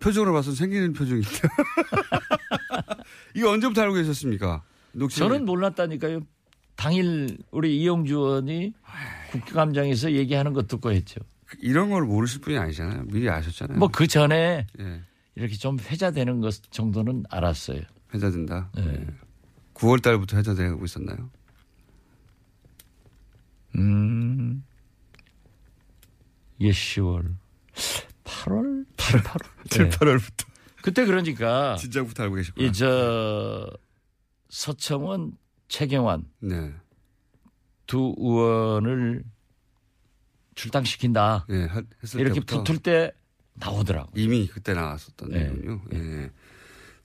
[0.00, 1.28] 표정으로 봐서 생기는 표정인데.
[3.34, 4.62] 이거 언제부터 알고 계셨습니까?
[4.92, 6.20] 녹취 저는 몰랐다니까요.
[6.76, 8.72] 당일 우리 이용주 의원이
[9.30, 11.20] 국감장에서 얘기하는 거 듣고 했죠.
[11.60, 13.04] 이런 걸 모르실 분이 아니잖아요.
[13.06, 13.78] 미리 아셨잖아요.
[13.78, 15.02] 뭐 그 전에 예.
[15.34, 17.80] 이렇게 좀 회자되는 것 정도는 알았어요.
[18.14, 18.70] 회자된다.
[18.74, 19.06] 네.
[19.74, 21.30] 9월 달부터 회자되고 있었나요?
[23.76, 24.64] 음.
[26.58, 27.34] 이게 10월.
[28.24, 28.84] 8월?
[28.96, 29.70] 7, 8월.
[29.70, 30.46] 7, 8월부터.
[30.82, 31.76] 그때 그러니까.
[31.76, 32.66] 진작부터 알고 계시구나.
[32.66, 33.70] 이, 저,
[34.48, 35.32] 서청원,
[35.68, 36.24] 최경환.
[36.40, 36.72] 네.
[37.88, 39.24] 두 의원을
[40.54, 41.46] 출당시킨다.
[41.50, 42.62] 예, 하- 했을 이렇게 때부터.
[42.64, 43.12] 붙을 때
[43.54, 44.10] 나오더라고.
[44.14, 45.44] 이미 그때 나왔었던 네.
[45.44, 45.80] 내용이요.
[45.94, 46.30] 예.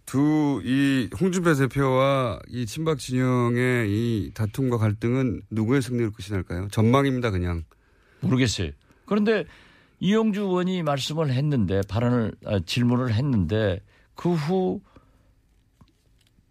[0.05, 6.67] 두, 이, 홍준표 대표와 이 친박 진영의 이 다툼과 갈등은 누구의 승리로 끝이 날까요?
[6.69, 7.63] 전망입니다, 그냥.
[8.19, 8.71] 모르겠어요.
[9.05, 9.45] 그런데
[9.99, 13.81] 이용주 의원이 말씀을 했는데 발언을 아, 질문을 했는데
[14.15, 14.81] 그 후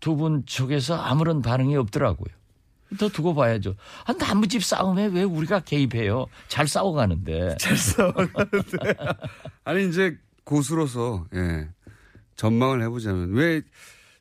[0.00, 2.34] 두 분 쪽에서 아무런 반응이 없더라고요.
[2.98, 3.74] 더 두고 봐야죠.
[4.04, 6.26] 아, 나무집 싸움에 왜 우리가 개입해요?
[6.48, 7.56] 잘 싸워가는데.
[7.60, 8.94] 잘 싸워가는데.
[9.64, 11.68] 아니, 이제 고수로서, 예.
[12.36, 13.62] 전망을 해보자면, 왜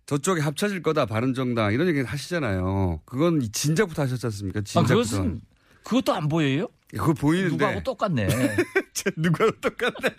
[0.05, 3.01] 저쪽에 합쳐질 거다, 바른정당, 이런 얘기 하시잖아요.
[3.05, 4.59] 그건 진작부터 하셨지 않습니까?
[4.59, 4.93] 아, 진작부터.
[4.93, 5.41] 그것은
[5.83, 6.67] 그것도 안 보여요?
[6.89, 7.51] 그거 보이는데.
[7.53, 8.27] 누구하고 똑같네.
[9.17, 10.15] 누구하고 똑같네.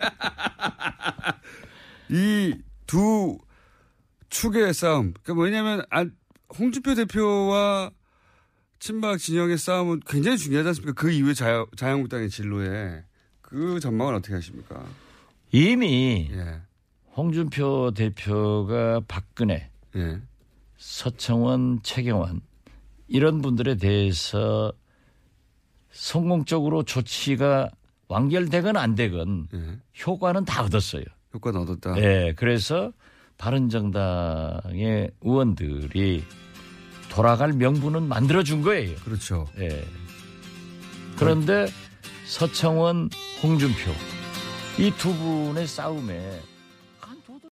[2.09, 2.53] 이
[2.85, 3.37] 두
[4.29, 5.13] 축의 싸움.
[5.23, 6.05] 그러니까 뭐냐면, 아,
[6.59, 7.91] 홍준표 대표와
[8.83, 10.91] 친박 진영의 싸움은 굉장히 중요하지 않습니까?
[10.91, 13.05] 그 이후에 자유, 자유한국당의 진로에.
[13.41, 14.83] 그 전망은 어떻게 하십니까?
[15.53, 16.59] 이미 예.
[17.15, 20.19] 홍준표 대표가 박근혜, 예.
[20.75, 22.41] 서청원, 최경환
[23.07, 24.73] 이런 분들에 대해서
[25.91, 27.69] 성공적으로 조치가
[28.09, 29.79] 완결되건 안 되건 예.
[30.05, 31.05] 효과는 다 얻었어요.
[31.33, 31.97] 효과는 얻었다.
[31.99, 32.91] 예, 그래서
[33.37, 36.25] 바른정당의 의원들이
[37.13, 38.95] 돌아갈 명분은 만들어준 거예요.
[39.05, 39.47] 그렇죠.
[39.59, 39.85] 예.
[41.17, 41.67] 그런데
[42.25, 43.09] 서청원,
[43.43, 43.91] 홍준표
[44.79, 46.41] 이 두 분의 싸움에